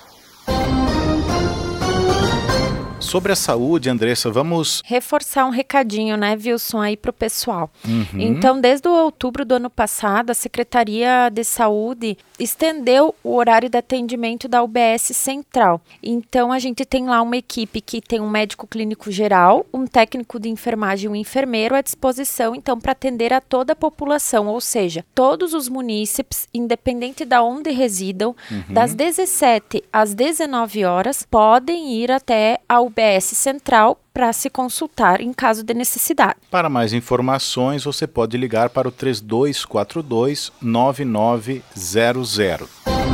Sobre 3.14 3.31
a 3.31 3.37
saúde, 3.37 3.88
Andressa, 3.88 4.29
vamos 4.29 4.83
reforçar 4.85 5.46
um 5.46 5.50
recadinho, 5.50 6.16
né, 6.16 6.35
Wilson, 6.35 6.81
aí 6.81 6.96
para 6.96 7.11
o 7.11 7.12
pessoal. 7.12 7.70
Uhum. 7.87 8.18
Então, 8.18 8.61
desde 8.61 8.88
o 8.88 8.92
outubro 8.92 9.44
do 9.44 9.55
ano 9.55 9.70
passado, 9.70 10.31
a 10.31 10.35
Secretaria 10.35 11.31
de 11.33 11.44
Saúde 11.44 12.18
estendeu 12.40 13.14
o 13.22 13.37
horário 13.37 13.68
de 13.68 13.79
atendimento 13.79 14.48
da 14.48 14.64
UBS 14.64 15.12
Central. 15.12 15.81
Então, 16.03 16.50
a 16.50 16.59
gente 16.59 16.85
tem 16.85 17.07
lá 17.07 17.22
uma 17.22 17.37
equipe 17.37 17.81
que 17.81 18.00
tem 18.00 18.20
um 18.20 18.29
médico 18.29 18.66
clínico 18.66 19.12
geral, 19.12 19.64
um 19.72 19.87
técnico 19.87 20.40
de 20.40 20.48
enfermagem 20.48 21.07
e 21.07 21.12
um 21.12 21.14
enfermeiro 21.14 21.77
à 21.77 21.81
disposição, 21.81 22.53
então, 22.53 22.81
para 22.81 22.90
atender 22.90 23.33
a 23.33 23.40
toda 23.40 23.74
a 23.74 23.77
população, 23.77 24.48
ou 24.48 24.61
seja, 24.61 25.05
todos 25.14 25.55
os 25.55 25.68
munícipes, 25.68 26.48
independente 26.53 27.24
de 27.24 27.38
onde 27.38 27.70
residam, 27.70 28.35
uhum. 28.50 28.74
das 28.74 28.92
17 28.92 29.85
às 29.92 30.14
19 30.14 30.85
horas, 30.85 31.22
podem 31.22 31.92
ir 31.92 32.11
até 32.11 32.59
a 32.68 32.81
UBS 32.81 33.03
UBS 33.04 33.24
Central 33.24 34.00
para 34.12 34.32
se 34.32 34.48
consultar 34.48 35.20
em 35.20 35.32
caso 35.32 35.62
de 35.62 35.74
necessidade. 35.74 36.36
Para 36.50 36.70
mais 36.70 36.92
informações, 36.92 37.84
você 37.84 38.06
pode 38.06 38.36
ligar 38.36 38.70
para 38.70 38.88
o 38.88 38.92
3242 38.92 40.52
9900. 40.60 43.13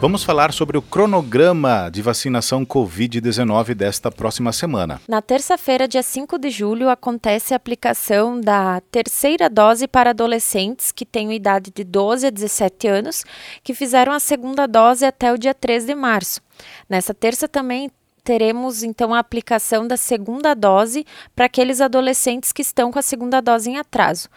Vamos 0.00 0.24
falar 0.24 0.50
sobre 0.54 0.78
o 0.78 0.82
cronograma 0.82 1.90
de 1.92 2.00
vacinação 2.00 2.64
Covid-19 2.64 3.74
desta 3.74 4.10
próxima 4.10 4.50
semana. 4.50 4.98
Na 5.06 5.20
terça-feira, 5.20 5.86
dia 5.86 6.02
5 6.02 6.38
de 6.38 6.48
julho, 6.48 6.88
acontece 6.88 7.52
a 7.52 7.58
aplicação 7.58 8.40
da 8.40 8.80
terceira 8.90 9.50
dose 9.50 9.86
para 9.86 10.08
adolescentes 10.08 10.90
que 10.90 11.04
têm 11.04 11.34
idade 11.34 11.70
de 11.70 11.84
12 11.84 12.28
a 12.28 12.30
17 12.30 12.88
anos, 12.88 13.26
que 13.62 13.74
fizeram 13.74 14.10
a 14.14 14.18
segunda 14.18 14.66
dose 14.66 15.04
até 15.04 15.30
o 15.34 15.36
dia 15.36 15.52
3 15.52 15.84
de 15.84 15.94
março. 15.94 16.40
Nessa 16.88 17.12
terça 17.12 17.46
também 17.46 17.90
teremos 18.24 18.82
então 18.82 19.12
a 19.12 19.18
aplicação 19.18 19.86
da 19.86 19.98
segunda 19.98 20.54
dose 20.54 21.04
para 21.36 21.44
aqueles 21.44 21.78
adolescentes 21.78 22.52
que 22.52 22.62
estão 22.62 22.90
com 22.90 22.98
a 22.98 23.02
segunda 23.02 23.42
dose 23.42 23.68
em 23.68 23.76
atraso. 23.76 24.30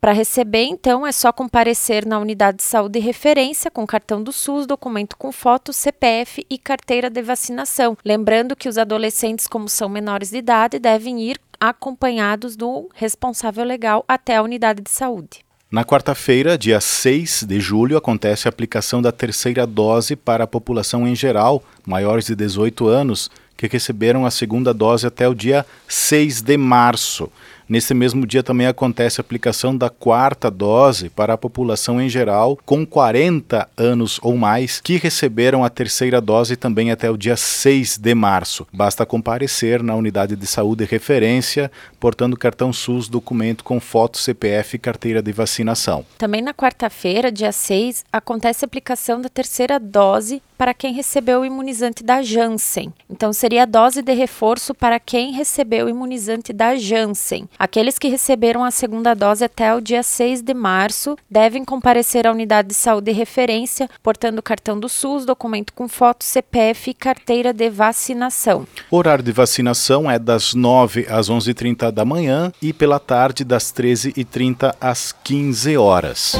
Para 0.00 0.12
receber, 0.12 0.62
então, 0.62 1.04
é 1.04 1.10
só 1.10 1.32
comparecer 1.32 2.06
na 2.06 2.20
unidade 2.20 2.58
de 2.58 2.62
saúde 2.62 3.00
de 3.00 3.04
referência 3.04 3.68
com 3.68 3.84
cartão 3.84 4.22
do 4.22 4.32
SUS, 4.32 4.64
documento 4.64 5.16
com 5.16 5.32
foto, 5.32 5.72
CPF 5.72 6.46
e 6.48 6.56
carteira 6.56 7.10
de 7.10 7.20
vacinação. 7.20 7.98
Lembrando 8.04 8.54
que 8.54 8.68
os 8.68 8.78
adolescentes, 8.78 9.48
como 9.48 9.68
são 9.68 9.88
menores 9.88 10.30
de 10.30 10.38
idade, 10.38 10.78
devem 10.78 11.20
ir 11.20 11.40
acompanhados 11.58 12.54
do 12.54 12.88
responsável 12.94 13.64
legal 13.64 14.04
até 14.06 14.36
a 14.36 14.42
unidade 14.42 14.82
de 14.82 14.90
saúde. 14.90 15.44
Na 15.68 15.84
quarta-feira, 15.84 16.56
dia 16.56 16.80
6 16.80 17.42
de 17.42 17.60
julho, 17.60 17.96
acontece 17.96 18.46
a 18.46 18.50
aplicação 18.50 19.02
da 19.02 19.10
terceira 19.10 19.66
dose 19.66 20.14
para 20.14 20.44
a 20.44 20.46
população 20.46 21.08
em 21.08 21.14
geral, 21.14 21.62
maiores 21.84 22.26
de 22.26 22.36
18 22.36 22.86
anos, 22.86 23.28
que 23.56 23.66
receberam 23.66 24.24
a 24.24 24.30
segunda 24.30 24.72
dose 24.72 25.06
até 25.06 25.28
o 25.28 25.34
dia 25.34 25.66
6 25.88 26.40
de 26.40 26.56
março. 26.56 27.30
Nesse 27.68 27.92
mesmo 27.92 28.26
dia 28.26 28.42
também 28.42 28.66
acontece 28.66 29.20
a 29.20 29.22
aplicação 29.22 29.76
da 29.76 29.90
quarta 29.90 30.50
dose 30.50 31.10
para 31.10 31.34
a 31.34 31.38
população 31.38 32.00
em 32.00 32.08
geral 32.08 32.58
com 32.64 32.86
40 32.86 33.68
anos 33.76 34.18
ou 34.22 34.38
mais 34.38 34.80
que 34.80 34.96
receberam 34.96 35.62
a 35.62 35.68
terceira 35.68 36.18
dose 36.18 36.56
também 36.56 36.90
até 36.90 37.10
o 37.10 37.16
dia 37.16 37.36
6 37.36 37.98
de 37.98 38.14
março. 38.14 38.66
Basta 38.72 39.04
comparecer 39.04 39.82
na 39.82 39.94
unidade 39.94 40.34
de 40.34 40.46
saúde 40.46 40.86
referência, 40.86 41.70
portando 42.00 42.38
cartão 42.38 42.72
SUS, 42.72 43.06
documento 43.06 43.62
com 43.62 43.78
foto, 43.78 44.16
CPF 44.16 44.76
e 44.76 44.78
carteira 44.78 45.20
de 45.20 45.32
vacinação. 45.32 46.06
Também 46.16 46.40
na 46.40 46.54
quarta-feira, 46.54 47.30
dia 47.30 47.52
6, 47.52 48.04
acontece 48.10 48.64
a 48.64 48.66
aplicação 48.66 49.20
da 49.20 49.28
terceira 49.28 49.78
dose 49.78 50.42
para 50.58 50.74
quem 50.74 50.92
recebeu 50.92 51.40
o 51.40 51.44
imunizante 51.44 52.02
da 52.02 52.20
Janssen. 52.20 52.92
Então, 53.08 53.32
seria 53.32 53.62
a 53.62 53.66
dose 53.66 54.02
de 54.02 54.12
reforço 54.12 54.74
para 54.74 54.98
quem 54.98 55.32
recebeu 55.32 55.86
o 55.86 55.88
imunizante 55.88 56.52
da 56.52 56.74
Janssen. 56.74 57.48
Aqueles 57.56 57.96
que 57.96 58.08
receberam 58.08 58.64
a 58.64 58.72
segunda 58.72 59.14
dose 59.14 59.44
até 59.44 59.72
o 59.72 59.80
dia 59.80 60.02
6 60.02 60.42
de 60.42 60.52
março 60.52 61.16
devem 61.30 61.64
comparecer 61.64 62.26
à 62.26 62.32
unidade 62.32 62.68
de 62.68 62.74
saúde 62.74 63.12
de 63.12 63.12
referência, 63.12 63.88
portando 64.02 64.42
cartão 64.42 64.78
do 64.78 64.88
SUS, 64.88 65.24
documento 65.24 65.72
com 65.72 65.86
foto, 65.86 66.24
CPF 66.24 66.90
e 66.90 66.94
carteira 66.94 67.52
de 67.52 67.70
vacinação. 67.70 68.66
O 68.90 68.96
horário 68.96 69.22
de 69.22 69.30
vacinação 69.30 70.10
é 70.10 70.18
das 70.18 70.54
9 70.54 71.06
às 71.08 71.30
11h30 71.30 71.92
da 71.92 72.04
manhã 72.04 72.52
e 72.60 72.72
pela 72.72 72.98
tarde 72.98 73.44
das 73.44 73.72
13h30 73.72 74.74
às 74.80 75.12
15 75.12 75.76
horas. 75.76 76.36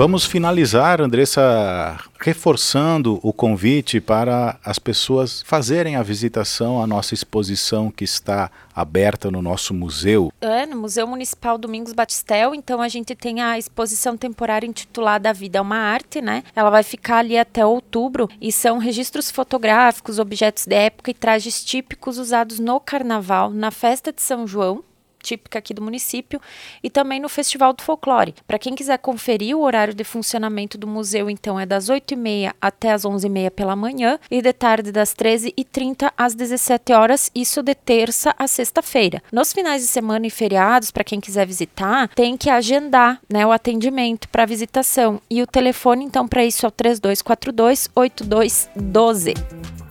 Vamos 0.00 0.24
finalizar, 0.24 0.98
Andressa, 1.02 1.98
reforçando 2.18 3.20
o 3.22 3.34
convite 3.34 4.00
para 4.00 4.58
as 4.64 4.78
pessoas 4.78 5.42
fazerem 5.42 5.94
a 5.94 6.02
visitação 6.02 6.82
à 6.82 6.86
nossa 6.86 7.12
exposição 7.12 7.90
que 7.90 8.02
está 8.02 8.50
aberta 8.74 9.30
no 9.30 9.42
nosso 9.42 9.74
museu. 9.74 10.32
É, 10.40 10.64
no 10.64 10.78
Museu 10.78 11.06
Municipal 11.06 11.58
Domingos 11.58 11.92
Batistel. 11.92 12.54
Então 12.54 12.80
a 12.80 12.88
gente 12.88 13.14
tem 13.14 13.42
a 13.42 13.58
exposição 13.58 14.16
temporária 14.16 14.66
intitulada 14.66 15.28
A 15.28 15.34
Vida 15.34 15.58
é 15.58 15.60
uma 15.60 15.76
Arte, 15.76 16.22
né? 16.22 16.44
Ela 16.56 16.70
vai 16.70 16.82
ficar 16.82 17.18
ali 17.18 17.36
até 17.36 17.66
outubro 17.66 18.26
e 18.40 18.50
são 18.50 18.78
registros 18.78 19.30
fotográficos, 19.30 20.18
objetos 20.18 20.64
de 20.64 20.76
época 20.76 21.10
e 21.10 21.14
trajes 21.14 21.62
típicos 21.62 22.16
usados 22.16 22.58
no 22.58 22.80
carnaval, 22.80 23.50
na 23.50 23.70
festa 23.70 24.10
de 24.10 24.22
São 24.22 24.46
João 24.46 24.82
típica 25.22 25.58
aqui 25.58 25.72
do 25.72 25.82
município, 25.82 26.40
e 26.82 26.90
também 26.90 27.20
no 27.20 27.28
Festival 27.28 27.72
do 27.72 27.82
Folclore. 27.82 28.34
Para 28.46 28.58
quem 28.58 28.74
quiser 28.74 28.98
conferir 28.98 29.56
o 29.56 29.62
horário 29.62 29.94
de 29.94 30.04
funcionamento 30.04 30.76
do 30.76 30.86
museu, 30.86 31.30
então 31.30 31.58
é 31.58 31.66
das 31.66 31.86
8h30 31.86 32.52
até 32.60 32.92
as 32.92 33.02
11h30 33.02 33.50
pela 33.50 33.76
manhã 33.76 34.18
e 34.30 34.42
de 34.42 34.52
tarde 34.52 34.92
das 34.92 35.14
13h30 35.14 36.12
às 36.16 36.34
17 36.34 36.92
horas, 36.92 37.30
isso 37.34 37.62
de 37.62 37.74
terça 37.74 38.34
a 38.38 38.46
sexta-feira. 38.46 39.22
Nos 39.32 39.52
finais 39.52 39.82
de 39.82 39.88
semana 39.88 40.26
e 40.26 40.30
feriados, 40.30 40.90
para 40.90 41.04
quem 41.04 41.20
quiser 41.20 41.46
visitar, 41.46 42.08
tem 42.14 42.36
que 42.36 42.50
agendar 42.50 43.20
né, 43.28 43.46
o 43.46 43.52
atendimento 43.52 44.28
para 44.28 44.46
visitação. 44.46 45.20
E 45.30 45.42
o 45.42 45.46
telefone, 45.46 46.04
então, 46.04 46.26
para 46.26 46.44
isso 46.44 46.64
é 46.64 46.68
o 46.68 46.72
3242 46.72 47.90
8212. 47.94 49.89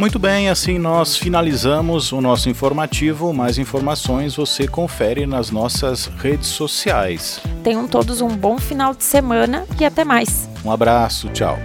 Muito 0.00 0.18
bem, 0.18 0.48
assim 0.48 0.78
nós 0.78 1.14
finalizamos 1.14 2.10
o 2.10 2.22
nosso 2.22 2.48
informativo. 2.48 3.34
Mais 3.34 3.58
informações 3.58 4.34
você 4.34 4.66
confere 4.66 5.26
nas 5.26 5.50
nossas 5.50 6.06
redes 6.06 6.48
sociais. 6.48 7.38
Tenham 7.62 7.86
todos 7.86 8.22
um 8.22 8.28
bom 8.28 8.56
final 8.56 8.94
de 8.94 9.04
semana 9.04 9.66
e 9.78 9.84
até 9.84 10.02
mais. 10.02 10.48
Um 10.64 10.72
abraço, 10.72 11.28
tchau. 11.28 11.58